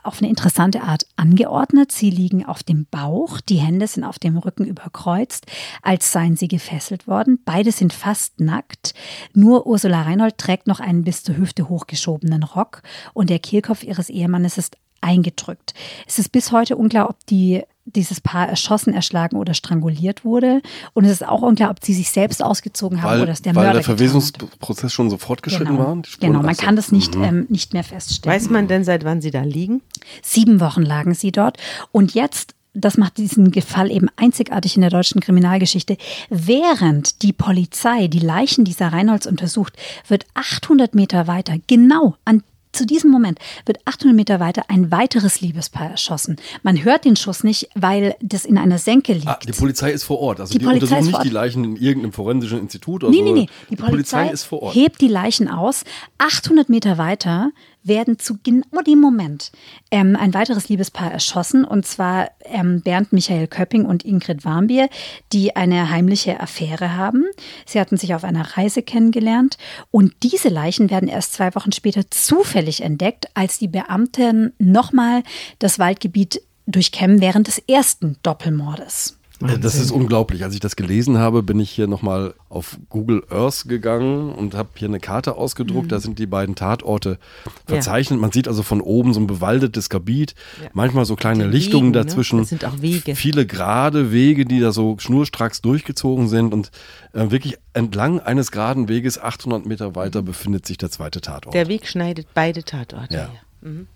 [0.04, 1.92] auf eine interessante Art angeordnet.
[1.92, 5.46] Sie liegen auf dem Bauch, die Hände sind auf dem Rücken überkreuzt,
[5.82, 7.40] als seien sie gefesselt worden.
[7.44, 8.94] Beide sind fast nackt.
[9.34, 12.82] Nur Ursula Reinhold trägt noch einen bis zur Hüfte hochgeschobenen Rock
[13.14, 15.74] und der Kehlkopf ihres Ehemannes ist eingedrückt.
[16.08, 20.62] Es ist bis heute unklar, ob die dieses Paar erschossen, erschlagen oder stranguliert wurde.
[20.94, 23.56] Und es ist auch unklar, ob sie sich selbst ausgezogen haben weil, oder dass der
[23.56, 25.88] weil Mörder der Verwesungsprozess schon so fortgeschritten genau.
[25.88, 26.02] war.
[26.20, 27.24] Genau, man kann das nicht, mhm.
[27.24, 28.36] ähm, nicht mehr feststellen.
[28.36, 29.82] Weiß man denn, seit wann sie da liegen?
[30.22, 31.58] Sieben Wochen lagen sie dort.
[31.92, 35.96] Und jetzt das macht diesen Fall eben einzigartig in der deutschen Kriminalgeschichte.
[36.30, 39.78] Während die Polizei die Leichen dieser Reinholds untersucht,
[40.08, 42.42] wird 800 Meter weiter, genau an
[42.74, 46.38] zu diesem Moment wird 800 Meter weiter ein weiteres Liebespaar erschossen.
[46.64, 49.28] Man hört den Schuss nicht, weil das in einer Senke liegt.
[49.28, 50.40] Ah, die Polizei ist vor Ort.
[50.40, 53.24] Also die, die untersuchen nicht die Leichen in irgendeinem forensischen Institut oder nee, so.
[53.24, 54.76] Nee, nee, die, die Polizei, Polizei ist vor Ort.
[54.76, 55.84] hebt die Leichen aus.
[56.18, 57.52] 800 Meter weiter
[57.84, 59.52] werden zu genau dem Moment
[59.92, 64.90] ähm, ein weiteres Liebespaar erschossen, und zwar ähm, Bernd Michael Köpping und Ingrid Warmbier,
[65.32, 67.26] die eine heimliche Affäre haben.
[67.66, 69.58] Sie hatten sich auf einer Reise kennengelernt
[69.92, 75.24] und diese Leichen werden erst zwei Wochen später zufällig entdeckt, als die Beamten nochmal
[75.60, 79.18] das Waldgebiet durchkämmen während des ersten Doppelmordes.
[79.44, 79.62] Wahnsinn.
[79.62, 80.44] Das ist unglaublich.
[80.44, 84.70] Als ich das gelesen habe, bin ich hier nochmal auf Google Earth gegangen und habe
[84.76, 85.86] hier eine Karte ausgedruckt.
[85.86, 85.90] Mhm.
[85.90, 87.20] Da sind die beiden Tatorte
[87.66, 88.18] verzeichnet.
[88.18, 88.22] Ja.
[88.22, 90.70] Man sieht also von oben so ein bewaldetes Gebiet, ja.
[90.74, 92.38] manchmal so kleine die Lichtungen Wegen, dazwischen.
[92.38, 92.42] Ne?
[92.42, 93.16] Das sind auch Wege.
[93.16, 96.72] Viele gerade Wege, die da so schnurstracks durchgezogen sind und
[97.14, 100.26] äh, wirklich entlang eines geraden Weges 800 Meter weiter mhm.
[100.26, 101.54] befindet sich der zweite Tatort.
[101.54, 103.14] Der Weg schneidet beide Tatorte.
[103.14, 103.30] Ja.
[103.62, 103.88] Mhm.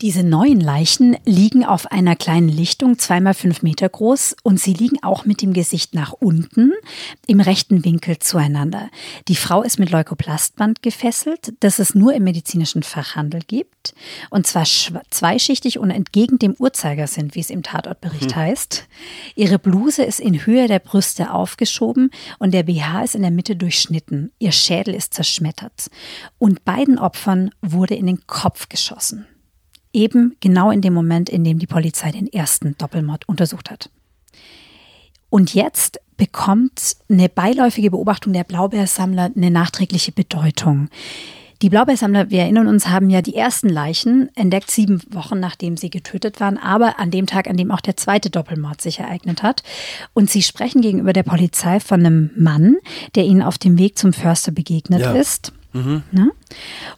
[0.00, 5.02] Diese neuen Leichen liegen auf einer kleinen Lichtung, zweimal fünf Meter groß, und sie liegen
[5.02, 6.72] auch mit dem Gesicht nach unten
[7.26, 8.90] im rechten Winkel zueinander.
[9.26, 13.92] Die Frau ist mit Leukoplastband gefesselt, das es nur im medizinischen Fachhandel gibt,
[14.30, 14.66] und zwar
[15.10, 18.36] zweischichtig und entgegen dem Uhrzeigersinn, wie es im Tatortbericht hm.
[18.36, 18.86] heißt.
[19.34, 23.56] Ihre Bluse ist in Höhe der Brüste aufgeschoben und der BH ist in der Mitte
[23.56, 24.30] durchschnitten.
[24.38, 25.90] Ihr Schädel ist zerschmettert.
[26.38, 29.26] Und beiden Opfern wurde in den Kopf geschossen
[29.92, 33.90] eben genau in dem Moment, in dem die Polizei den ersten Doppelmord untersucht hat.
[35.30, 40.88] Und jetzt bekommt eine beiläufige Beobachtung der Blaubeersammler eine nachträgliche Bedeutung.
[41.60, 45.90] Die Blaubeersammler, wir erinnern uns, haben ja die ersten Leichen entdeckt, sieben Wochen nachdem sie
[45.90, 49.64] getötet waren, aber an dem Tag, an dem auch der zweite Doppelmord sich ereignet hat.
[50.14, 52.76] Und sie sprechen gegenüber der Polizei von einem Mann,
[53.16, 55.12] der ihnen auf dem Weg zum Förster begegnet ja.
[55.12, 55.52] ist.
[55.78, 56.02] Mhm.
[56.10, 56.30] Ne?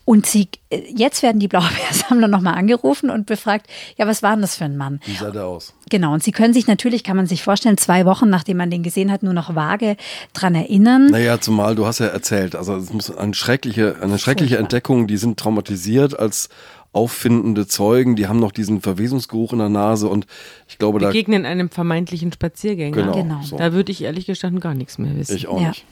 [0.04, 3.66] Und sie, äh, jetzt werden die Blaubeersammler nochmal angerufen und befragt,
[3.96, 5.00] ja, was war denn das für ein Mann?
[5.04, 5.74] Wie sah der aus?
[5.88, 8.82] Genau, und sie können sich natürlich, kann man sich vorstellen, zwei Wochen, nachdem man den
[8.82, 9.96] gesehen hat, nur noch vage
[10.32, 11.06] dran erinnern.
[11.06, 15.16] Naja, zumal du hast ja erzählt, also es muss eine schreckliche, eine schreckliche Entdeckung, die
[15.16, 16.48] sind traumatisiert als
[16.92, 20.26] auffindende Zeugen, die haben noch diesen Verwesungsgeruch in der Nase und
[20.68, 21.08] ich glaube, da.
[21.08, 22.96] Begegnen einem vermeintlichen Spaziergänger.
[22.96, 23.12] Genau.
[23.14, 23.42] genau.
[23.42, 23.56] So.
[23.56, 25.36] Da würde ich ehrlich gestanden gar nichts mehr wissen.
[25.36, 25.68] Ich auch ja.
[25.68, 25.84] nicht.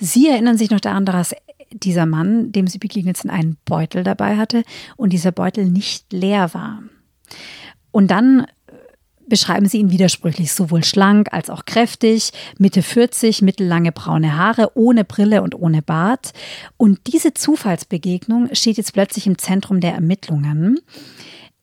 [0.00, 1.34] Sie erinnern sich noch daran, dass
[1.72, 4.62] dieser Mann, dem sie begegnet sind, einen Beutel dabei hatte
[4.96, 6.82] und dieser Beutel nicht leer war.
[7.90, 8.72] Und dann äh,
[9.28, 15.04] beschreiben sie ihn widersprüchlich, sowohl schlank als auch kräftig, Mitte 40, mittellange braune Haare, ohne
[15.04, 16.32] Brille und ohne Bart.
[16.76, 20.80] Und diese Zufallsbegegnung steht jetzt plötzlich im Zentrum der Ermittlungen.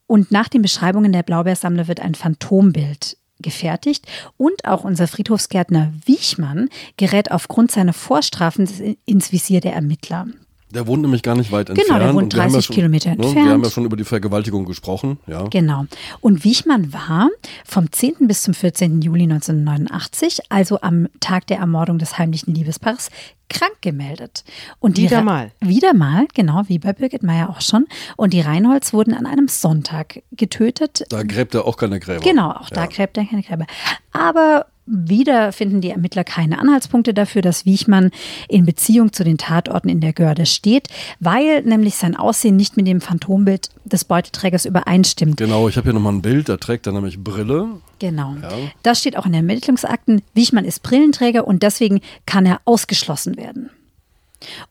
[0.05, 4.05] Und nach den Beschreibungen der Blaubeersammler wird ein Phantombild gefertigt
[4.37, 10.27] und auch unser Friedhofsgärtner Wiechmann gerät aufgrund seiner Vorstrafen ins Visier der Ermittler.
[10.73, 12.01] Der wohnt nämlich gar nicht weit Genau, entfernt.
[12.03, 13.49] der wohnt und wir haben 30 schon, Kilometer ne, Wir entfernt.
[13.49, 15.17] haben ja schon über die Vergewaltigung gesprochen.
[15.25, 15.47] Ja.
[15.47, 15.85] Genau.
[16.19, 17.29] Und Wichmann war
[17.65, 18.27] vom 10.
[18.27, 19.01] bis zum 14.
[19.01, 23.09] Juli 1989, also am Tag der Ermordung des heimlichen Liebespaares,
[23.49, 24.43] krank gemeldet.
[24.79, 25.51] Und Wieder mal.
[25.61, 27.85] Wieder mal, genau, wie bei Birgit Meyer auch schon.
[28.17, 31.05] Und die Reinholds wurden an einem Sonntag getötet.
[31.09, 32.21] Da gräbt er auch keine Gräber.
[32.21, 32.87] Genau, auch da Ja.
[32.87, 33.65] gräbt er keine Gräber.
[34.11, 38.11] Aber wieder finden die Ermittler keine Anhaltspunkte dafür, dass Wiechmann
[38.47, 40.87] in Beziehung zu den Tatorten in der Görde steht,
[41.19, 45.37] weil nämlich sein Aussehen nicht mit dem Phantombild des Beuteträgers übereinstimmt.
[45.37, 47.67] Genau, ich habe hier nochmal ein Bild, da trägt er nämlich Brille.
[47.99, 48.35] Genau.
[48.83, 50.21] Das steht auch in den Ermittlungsakten.
[50.33, 53.69] Wiechmann ist Brillenträger und deswegen kann er ausgeschlossen werden.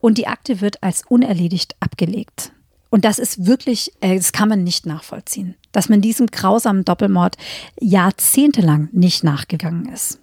[0.01, 2.53] Und die Akte wird als unerledigt abgelegt.
[2.91, 7.37] Und das ist wirklich, äh, das kann man nicht nachvollziehen, dass man diesem grausamen Doppelmord
[7.81, 10.21] jahrzehntelang nicht nachgegangen ist.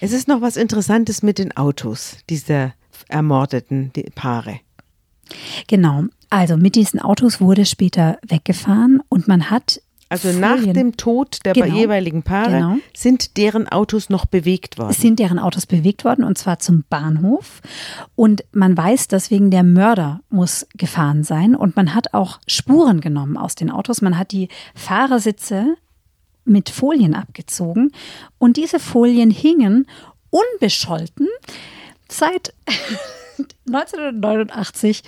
[0.00, 2.74] Es ist noch was Interessantes mit den Autos dieser
[3.08, 4.60] ermordeten Paare.
[5.68, 6.04] Genau.
[6.30, 9.82] Also mit diesen Autos wurde später weggefahren und man hat
[10.12, 11.74] Also nach Folien- dem Tod der Genau.
[11.74, 12.76] jeweiligen Paare Genau.
[12.94, 14.90] sind deren Autos noch bewegt worden.
[14.90, 17.60] Es sind deren Autos bewegt worden und zwar zum Bahnhof.
[18.14, 21.54] Und man weiß deswegen, der Mörder muss gefahren sein.
[21.56, 24.02] Und man hat auch Spuren genommen aus den Autos.
[24.02, 25.74] Man hat die Fahrersitze
[26.44, 27.92] mit Folien abgezogen.
[28.38, 29.86] Und diese Folien hingen
[30.30, 31.28] unbescholten
[32.08, 32.52] seit
[33.66, 35.02] 1989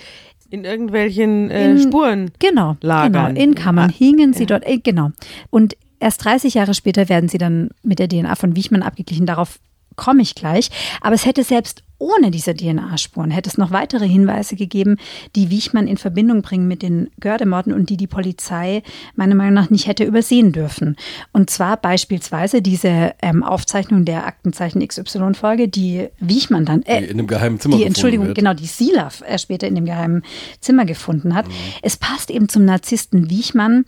[0.55, 2.31] in irgendwelchen äh, in- Spuren.
[2.39, 3.35] Genau, lagern.
[3.35, 3.41] genau.
[3.43, 5.11] In Kammern hingen sie dort, äh, genau.
[5.49, 9.25] Und erst 30 Jahre später werden sie dann mit der DNA von Wichmann abgeglichen.
[9.25, 9.59] Darauf
[9.95, 10.69] komme ich gleich.
[11.01, 14.97] Aber es hätte selbst ohne diese DNA-Spuren, hätte es noch weitere Hinweise gegeben,
[15.35, 18.83] die Wichmann in Verbindung bringen mit den Gördemorden und die die Polizei
[19.15, 20.95] meiner Meinung nach nicht hätte übersehen dürfen.
[21.31, 27.19] Und zwar beispielsweise diese ähm, Aufzeichnung der Aktenzeichen XY-Folge, die Wichmann dann, äh, Die in
[27.19, 28.37] einem geheimen Zimmer die, Entschuldigung, wird.
[28.37, 30.23] genau, die Silaf äh, später in dem geheimen
[30.59, 31.45] Zimmer gefunden hat.
[31.81, 33.85] Es passt eben zum Narzissten Wiechmann,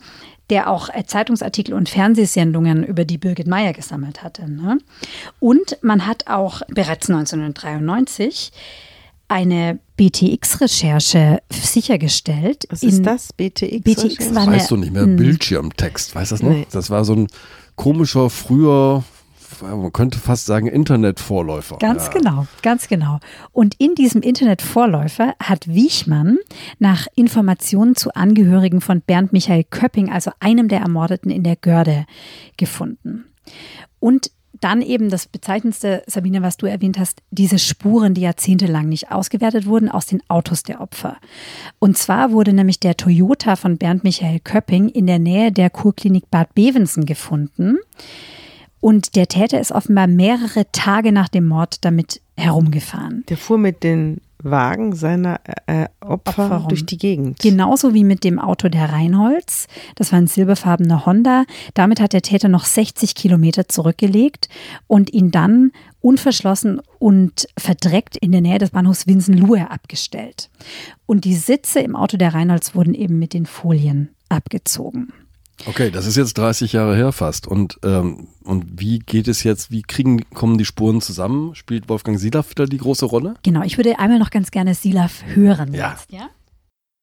[0.50, 4.50] der auch äh, Zeitungsartikel und Fernsehsendungen über die Birgit Meyer gesammelt hatte.
[4.50, 4.78] Ne?
[5.40, 8.52] Und man hat auch bereits 1993
[9.28, 12.64] eine BTX-Recherche sichergestellt.
[12.70, 13.32] Was ist das?
[13.34, 13.82] BTX?
[13.82, 16.50] BTX war Das eine, weißt du nicht mehr, mh, Bildschirmtext, weißt du das noch?
[16.50, 16.66] Nee.
[16.70, 17.26] Das war so ein
[17.76, 19.04] komischer, früher,
[19.62, 21.78] man könnte fast sagen, Internetvorläufer.
[21.78, 22.12] Ganz Ja.
[22.12, 23.18] genau, ganz genau.
[23.52, 26.38] Und in diesem Internetvorläufer hat Wiechmann
[26.78, 32.06] nach Informationen zu Angehörigen von Bernd Michael Köpping, also einem der Ermordeten in der Görde,
[32.56, 33.24] gefunden.
[34.00, 34.30] Und
[34.60, 39.66] dann eben das Bezeichnendste, Sabine, was du erwähnt hast, diese Spuren, die jahrzehntelang nicht ausgewertet
[39.66, 41.16] wurden, aus den Autos der Opfer.
[41.78, 46.30] Und zwar wurde nämlich der Toyota von Bernd Michael Köpping in der Nähe der Kurklinik
[46.30, 47.78] Bad Bevensen gefunden.
[48.80, 53.24] Und der Täter ist offenbar mehrere Tage nach dem Mord damit herumgefahren.
[53.28, 56.68] Der fuhr mit den Wagen seiner äh, Opfer, Opfer rum.
[56.68, 57.40] durch die Gegend.
[57.40, 59.66] Genauso wie mit dem Auto der Reinholz.
[59.96, 61.44] Das war ein silberfarbener Honda.
[61.74, 64.48] Damit hat der Täter noch 60 Kilometer zurückgelegt
[64.86, 70.50] und ihn dann unverschlossen und verdreckt in der Nähe des Bahnhofs Winsenlohe abgestellt.
[71.06, 75.12] Und die Sitze im Auto der Reinholz wurden eben mit den Folien abgezogen.
[75.66, 77.46] Okay, das ist jetzt 30 Jahre her fast.
[77.46, 81.54] Und, ähm, und wie geht es jetzt, wie kriegen, kommen die Spuren zusammen?
[81.54, 83.34] Spielt Wolfgang Siedler wieder die große Rolle?
[83.42, 85.74] Genau, ich würde einmal noch ganz gerne Silaf hören.
[85.74, 85.92] Ja.
[85.92, 86.28] Jetzt, ja?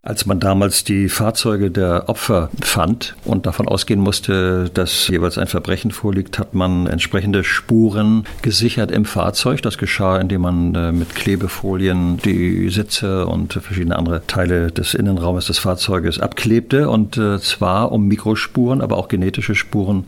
[0.05, 5.47] Als man damals die Fahrzeuge der Opfer fand und davon ausgehen musste, dass jeweils ein
[5.47, 9.63] Verbrechen vorliegt, hat man entsprechende Spuren gesichert im Fahrzeug.
[9.63, 15.47] Das geschah, indem man äh, mit Klebefolien die Sitze und verschiedene andere Teile des Innenraumes
[15.47, 20.05] des Fahrzeuges abklebte und äh, zwar um Mikrospuren, aber auch genetische Spuren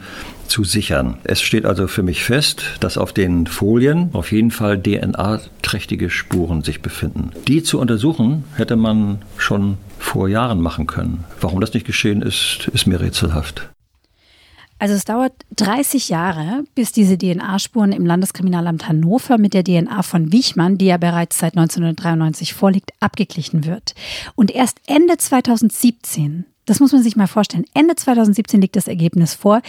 [0.48, 1.18] zu sichern.
[1.24, 6.62] Es steht also für mich fest, dass auf den Folien auf jeden Fall DNA-trächtige Spuren
[6.62, 7.32] sich befinden.
[7.48, 11.24] Die zu untersuchen hätte man schon vor Jahren machen können.
[11.42, 13.70] Warum das nicht geschehen ist, ist mir rätselhaft.
[14.80, 20.32] Also es dauert 30 Jahre, bis diese DNA-Spuren im Landeskriminalamt Hannover mit der DNA von
[20.32, 23.96] Wichmann, die ja bereits seit 1993 vorliegt, abgeglichen wird.
[24.36, 29.34] Und erst Ende 2017, das muss man sich mal vorstellen, Ende 2017 liegt das Ergebnis
[29.34, 29.62] vor,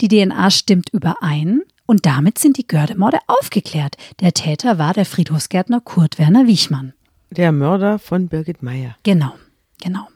[0.00, 3.96] die DNA stimmt überein und damit sind die Gördemorde aufgeklärt.
[4.20, 6.94] Der Täter war der Friedhofsgärtner Kurt Werner Wichmann.
[7.30, 8.96] Der Mörder von Birgit Meyer.
[9.02, 9.34] Genau,
[9.82, 10.06] genau.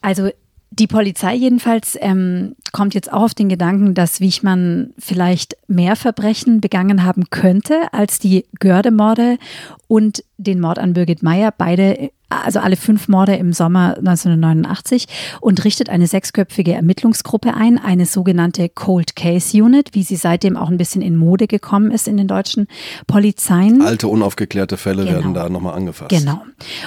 [0.00, 0.30] Also
[0.70, 6.60] die Polizei jedenfalls ähm, kommt jetzt auch auf den Gedanken, dass Wichmann vielleicht mehr Verbrechen
[6.60, 9.38] begangen haben könnte als die Gördemorde
[9.88, 15.06] und den Mord an Birgit Meyer, beide also alle fünf Morde im Sommer 1989
[15.40, 20.68] und richtet eine sechsköpfige Ermittlungsgruppe ein, eine sogenannte Cold Case Unit, wie sie seitdem auch
[20.68, 22.66] ein bisschen in Mode gekommen ist in den deutschen
[23.06, 23.82] Polizeien.
[23.82, 25.16] Alte unaufgeklärte Fälle Genau.
[25.16, 26.10] werden da nochmal angefasst.
[26.10, 26.42] Genau.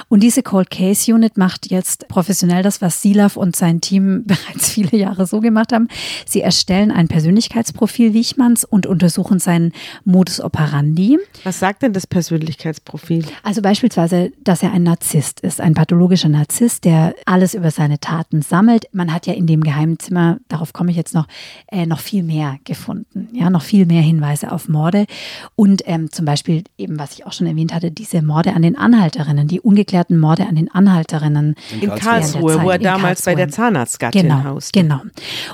[0.08, 4.70] Und diese Cold Case Unit macht jetzt professionell das, was Silaf und sein Team bereits
[4.70, 5.88] viele Jahre so gemacht haben.
[6.26, 9.72] Sie erstellen ein Persönlichkeitsprofil Wichmanns und untersuchen seinen
[10.04, 11.18] Modus operandi.
[11.44, 13.24] Was sagt denn das Persönlichkeitsprofil?
[13.42, 18.42] Also beispielsweise, dass er ein Narzisst ist, ein pathologischer Narzisst, der alles über seine Taten
[18.42, 18.86] sammelt.
[18.92, 21.26] Man hat ja in dem geheimen Zimmer, darauf komme ich jetzt noch,
[21.68, 23.28] äh, noch viel mehr gefunden.
[23.32, 25.06] Ja, noch viel mehr Hinweise auf Morde.
[25.54, 28.76] Und ähm, zum Beispiel eben, was ich auch schon erwähnt hatte, diese Morde an den
[28.76, 31.54] Anhalterinnen, die ungeklärten Morde an den Anhalterinnen.
[31.80, 33.62] In Karlsruhe, wo er Zeit damals bei der Karlsruhe.
[33.62, 34.80] Zahnarztgattin genau, hauste.
[34.80, 35.00] Genau.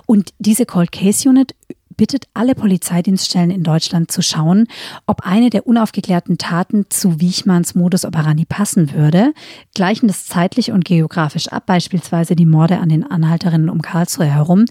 [0.07, 1.55] Und diese Cold Case Unit
[1.99, 4.66] bittet alle Polizeidienststellen in Deutschland zu schauen,
[5.07, 9.34] ob eine der unaufgeklärten Taten zu Wichmanns Modus operandi passen würde,
[9.74, 14.64] gleichen das zeitlich und geografisch ab, beispielsweise die Morde an den Anhalterinnen um Karlsruhe herum.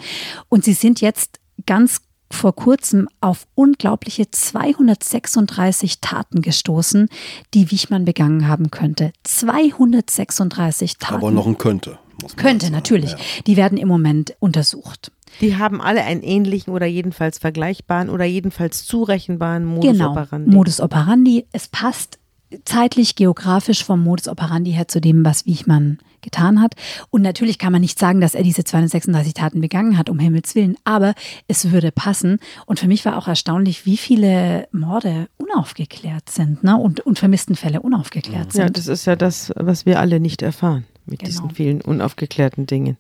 [0.50, 2.02] Und sie sind jetzt ganz
[2.32, 7.10] vor kurzem auf unglaubliche 236 Taten gestoßen,
[7.54, 9.12] die Wichmann begangen haben könnte.
[9.24, 11.16] 236 Taten.
[11.16, 12.00] Aber noch ein könnte.
[12.36, 13.12] Könnte, natürlich.
[13.12, 13.18] Ja.
[13.46, 15.12] Die werden im Moment untersucht.
[15.42, 20.12] Die haben alle einen ähnlichen oder jedenfalls vergleichbaren oder jedenfalls zurechenbaren Modus genau.
[20.12, 20.52] operandi.
[20.52, 21.46] Modus operandi.
[21.52, 22.20] Es passt
[22.64, 26.76] zeitlich, geografisch vom Modus operandi her zu dem, was Wichmann getan hat.
[27.10, 30.56] Und natürlich kann man nicht sagen, dass er diese 236 Taten begangen hat, um Himmels
[30.56, 31.14] Willen, aber
[31.48, 32.40] es würde passen.
[32.66, 36.78] Und für mich war auch erstaunlich, wie viele Morde unaufgeklärt sind ne?
[36.78, 38.78] und, und Vermisstenfälle unaufgeklärt Ja, sind.
[38.78, 41.30] das ist ja das, was wir alle nicht erfahren mit Genau.
[41.30, 42.98] diesen vielen unaufgeklärten Dingen.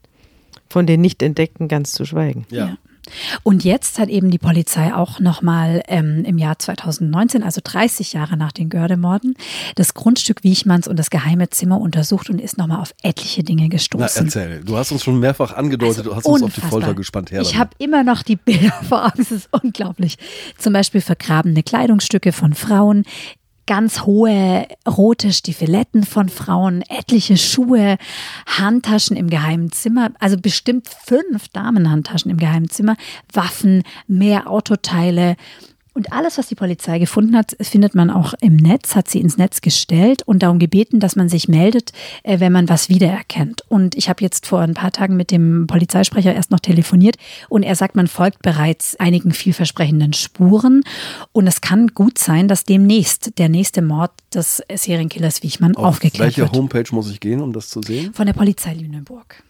[0.69, 2.45] Von den nicht entdeckten ganz zu schweigen.
[2.49, 2.77] Ja.
[3.43, 8.37] Und jetzt hat eben die Polizei auch nochmal ähm, im Jahr 2019, also 30 Jahre
[8.37, 9.35] nach den Gördemorden,
[9.75, 13.67] das Grundstück Wichmanns und das geheime Zimmer untersucht und ist nochmal auf etliche Dinge Na,
[13.69, 14.25] gestoßen.
[14.25, 14.61] erzähl.
[14.63, 16.69] Du hast uns schon mehrfach angedeutet, du hast uns auf die Unfassbar.
[16.69, 17.31] Folter gespannt.
[17.31, 20.17] Her ich habe immer noch die Bilder vor Augen, es ist unglaublich.
[20.57, 23.05] Zum Beispiel vergrabene Kleidungsstücke von Frauen,
[23.67, 27.97] ganz hohe rote Stiefeletten von Frauen, etliche Schuhe,
[28.47, 32.95] Handtaschen im geheimen Zimmer, also bestimmt fünf Damenhandtaschen im geheimen Zimmer,
[33.31, 35.35] Waffen, mehr Autoteile.
[35.97, 39.39] Und alles, was die Polizei gefunden hat, findet man auch im Netz, hat sie ins
[39.39, 41.91] Netz gestellt und darum gebeten, dass man sich meldet,
[42.21, 43.63] äh, wenn man was wiedererkennt.
[43.67, 47.15] Und ich habe jetzt vor ein paar Tagen mit dem Polizeisprecher erst noch telefoniert
[47.49, 50.83] und er sagt, man folgt bereits einigen vielversprechenden Spuren.
[51.31, 56.27] Und es kann gut sein, dass demnächst der nächste Mord des Serienkillers Wichmann Auf aufgeklärt
[56.27, 56.55] welche wird.
[56.55, 58.13] Homepage muss ich gehen, um das zu sehen?
[58.13, 59.41] Von der Polizei Lüneburg.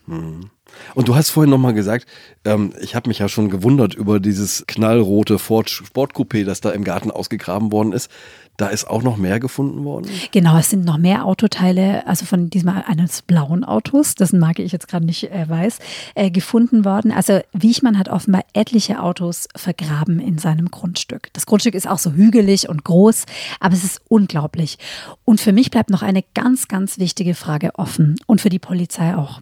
[0.95, 2.05] Und du hast vorhin nochmal gesagt,
[2.45, 6.83] ähm, ich habe mich ja schon gewundert über dieses knallrote Ford Sportcoupé, das da im
[6.83, 8.09] Garten ausgegraben worden ist.
[8.57, 10.09] Da ist auch noch mehr gefunden worden.
[10.31, 14.71] Genau, es sind noch mehr Autoteile, also von diesem eines blauen Autos, dessen Marke ich
[14.71, 15.77] jetzt gerade nicht äh, weiß,
[16.15, 17.11] äh, gefunden worden.
[17.11, 21.31] Also Wiechmann hat offenbar etliche Autos vergraben in seinem Grundstück.
[21.33, 23.25] Das Grundstück ist auch so hügelig und groß,
[23.59, 24.79] aber es ist unglaublich.
[25.23, 29.15] Und für mich bleibt noch eine ganz, ganz wichtige Frage offen und für die Polizei
[29.15, 29.41] auch.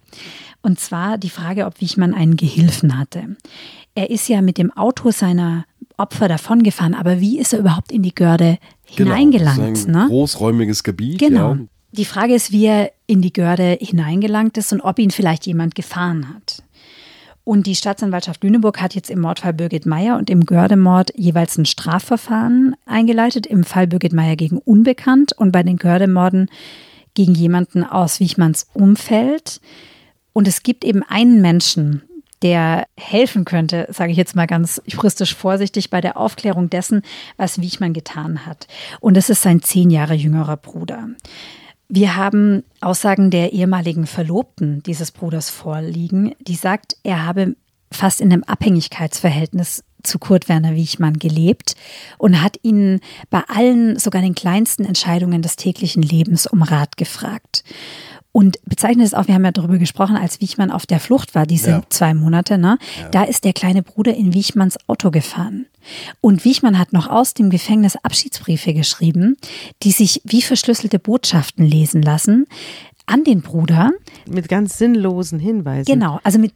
[0.65, 3.35] Und zwar die Frage, ob Wiechmann einen Gehilfen hatte.
[3.93, 8.01] Er ist ja mit dem Auto seiner Opfer davongefahren, aber wie ist er überhaupt in
[8.01, 9.85] die Görde hineingelangt?
[9.85, 10.09] Genau, ein ne?
[10.09, 11.19] großräumiges Gebiet.
[11.19, 11.53] Genau.
[11.53, 11.59] Ja.
[11.91, 15.75] Die Frage ist, wie er in die Görde hineingelangt ist und ob ihn vielleicht jemand
[15.75, 16.63] gefahren hat.
[17.43, 21.65] Und die Staatsanwaltschaft Lüneburg hat jetzt im Mordfall Birgit Meyer und im Gördemord jeweils ein
[21.65, 23.45] Strafverfahren eingeleitet.
[23.45, 26.49] Im Fall Birgit Meyer gegen Unbekannt und bei den Gördemorden
[27.13, 29.61] gegen jemanden aus Wichmanns Umfeld.
[30.35, 32.01] Und es gibt eben einen Menschen,
[32.41, 37.03] der helfen könnte, sage ich jetzt mal ganz juristisch vorsichtig, bei der Aufklärung dessen,
[37.37, 38.67] was Wichmann getan hat.
[38.99, 41.07] Und das ist sein zehn Jahre jüngerer Bruder.
[41.87, 47.55] Wir haben Aussagen der ehemaligen Verlobten dieses Bruders vorliegen, die sagt, er habe
[47.89, 51.75] fast in einem Abhängigkeitsverhältnis zu Kurt Werner Wiechmann gelebt
[52.17, 57.63] und hat ihn bei allen, sogar den kleinsten Entscheidungen des täglichen Lebens um Rat gefragt.
[58.35, 61.45] Und bezeichnet es auch, wir haben ja darüber gesprochen, als Wiechmann auf der Flucht war,
[61.45, 61.83] diese Ja.
[61.87, 62.77] zwei Monate, ne?
[63.11, 65.67] Da ist der kleine Bruder in Wiechmanns Auto gefahren.
[66.19, 69.37] Und Wiechmann hat noch aus dem Gefängnis Abschiedsbriefe geschrieben,
[69.83, 72.45] die sich wie verschlüsselte Botschaften lesen lassen
[73.05, 73.93] an den Bruder.
[74.29, 75.85] Mit ganz sinnlosen Hinweisen.
[75.89, 76.55] Genau, also mit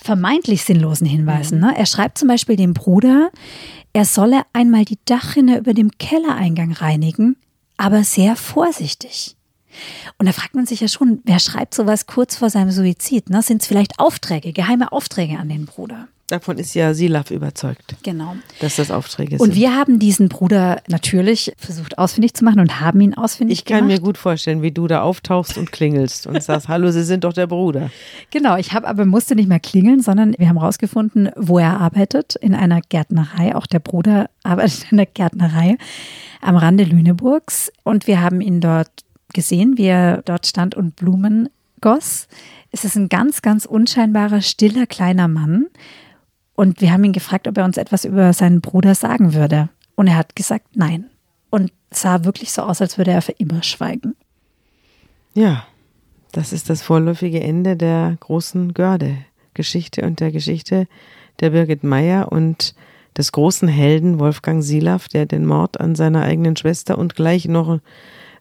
[0.00, 1.58] vermeintlich sinnlosen Hinweisen.
[1.58, 1.74] Ne?
[1.76, 3.32] Er schreibt zum Beispiel dem Bruder,
[3.92, 7.34] er solle einmal die Dachrinne über dem Kellereingang reinigen,
[7.78, 9.35] aber sehr vorsichtig.
[10.18, 13.30] Und da fragt man sich ja schon, wer schreibt sowas kurz vor seinem Suizid?
[13.30, 13.42] Ne?
[13.42, 16.08] Sind es vielleicht Aufträge, geheime Aufträge an den Bruder?
[16.28, 17.94] Davon ist ja Silaf überzeugt.
[18.02, 18.34] Genau.
[18.58, 19.40] Dass das Aufträge sind.
[19.40, 23.64] Und wir haben diesen Bruder natürlich versucht ausfindig zu machen und haben ihn ausfindig Ich
[23.64, 24.00] kann gemacht.
[24.00, 27.32] mir gut vorstellen, wie du da auftauchst und klingelst und sagst, hallo, Sie sind doch
[27.32, 27.90] der Bruder.
[28.32, 32.34] Genau, ich habe aber musste nicht mehr klingeln, sondern wir haben herausgefunden, wo er arbeitet,
[32.34, 33.54] in einer Gärtnerei.
[33.54, 35.78] Auch der Bruder arbeitet in einer Gärtnerei
[36.40, 37.70] am Rande Lüneburgs.
[37.84, 38.90] Und wir haben ihn dort
[39.36, 42.26] gesehen, wie er dort stand und Blumen goss.
[42.72, 45.66] Es ist ein ganz, ganz unscheinbarer, stiller, kleiner Mann.
[46.54, 49.68] Und wir haben ihn gefragt, ob er uns etwas über seinen Bruder sagen würde.
[49.94, 51.04] Und er hat gesagt, nein.
[51.50, 54.16] Und sah wirklich so aus, als würde er für immer schweigen.
[55.34, 55.66] Ja,
[56.32, 60.88] das ist das vorläufige Ende der großen Görde-Geschichte und der Geschichte
[61.40, 62.74] der Birgit Meyer und
[63.18, 67.80] des großen Helden Wolfgang Silaf, der den Mord an seiner eigenen Schwester und gleich noch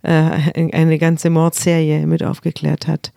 [0.03, 3.13] äh, eine ganze Mordserie mit aufgeklärt hat.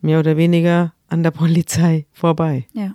[0.00, 2.66] Mehr oder weniger an der Polizei vorbei.
[2.72, 2.94] Ja.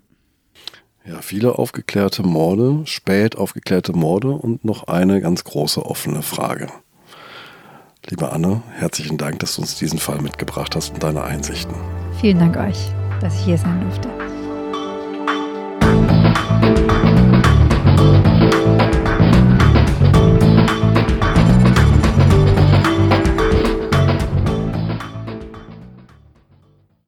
[1.05, 6.67] Ja, viele aufgeklärte Morde, spät aufgeklärte Morde und noch eine ganz große offene Frage.
[8.09, 11.75] Liebe Anne, herzlichen Dank, dass du uns diesen Fall mitgebracht hast und deine Einsichten.
[12.19, 14.26] Vielen Dank euch, dass ich hier sein durfte.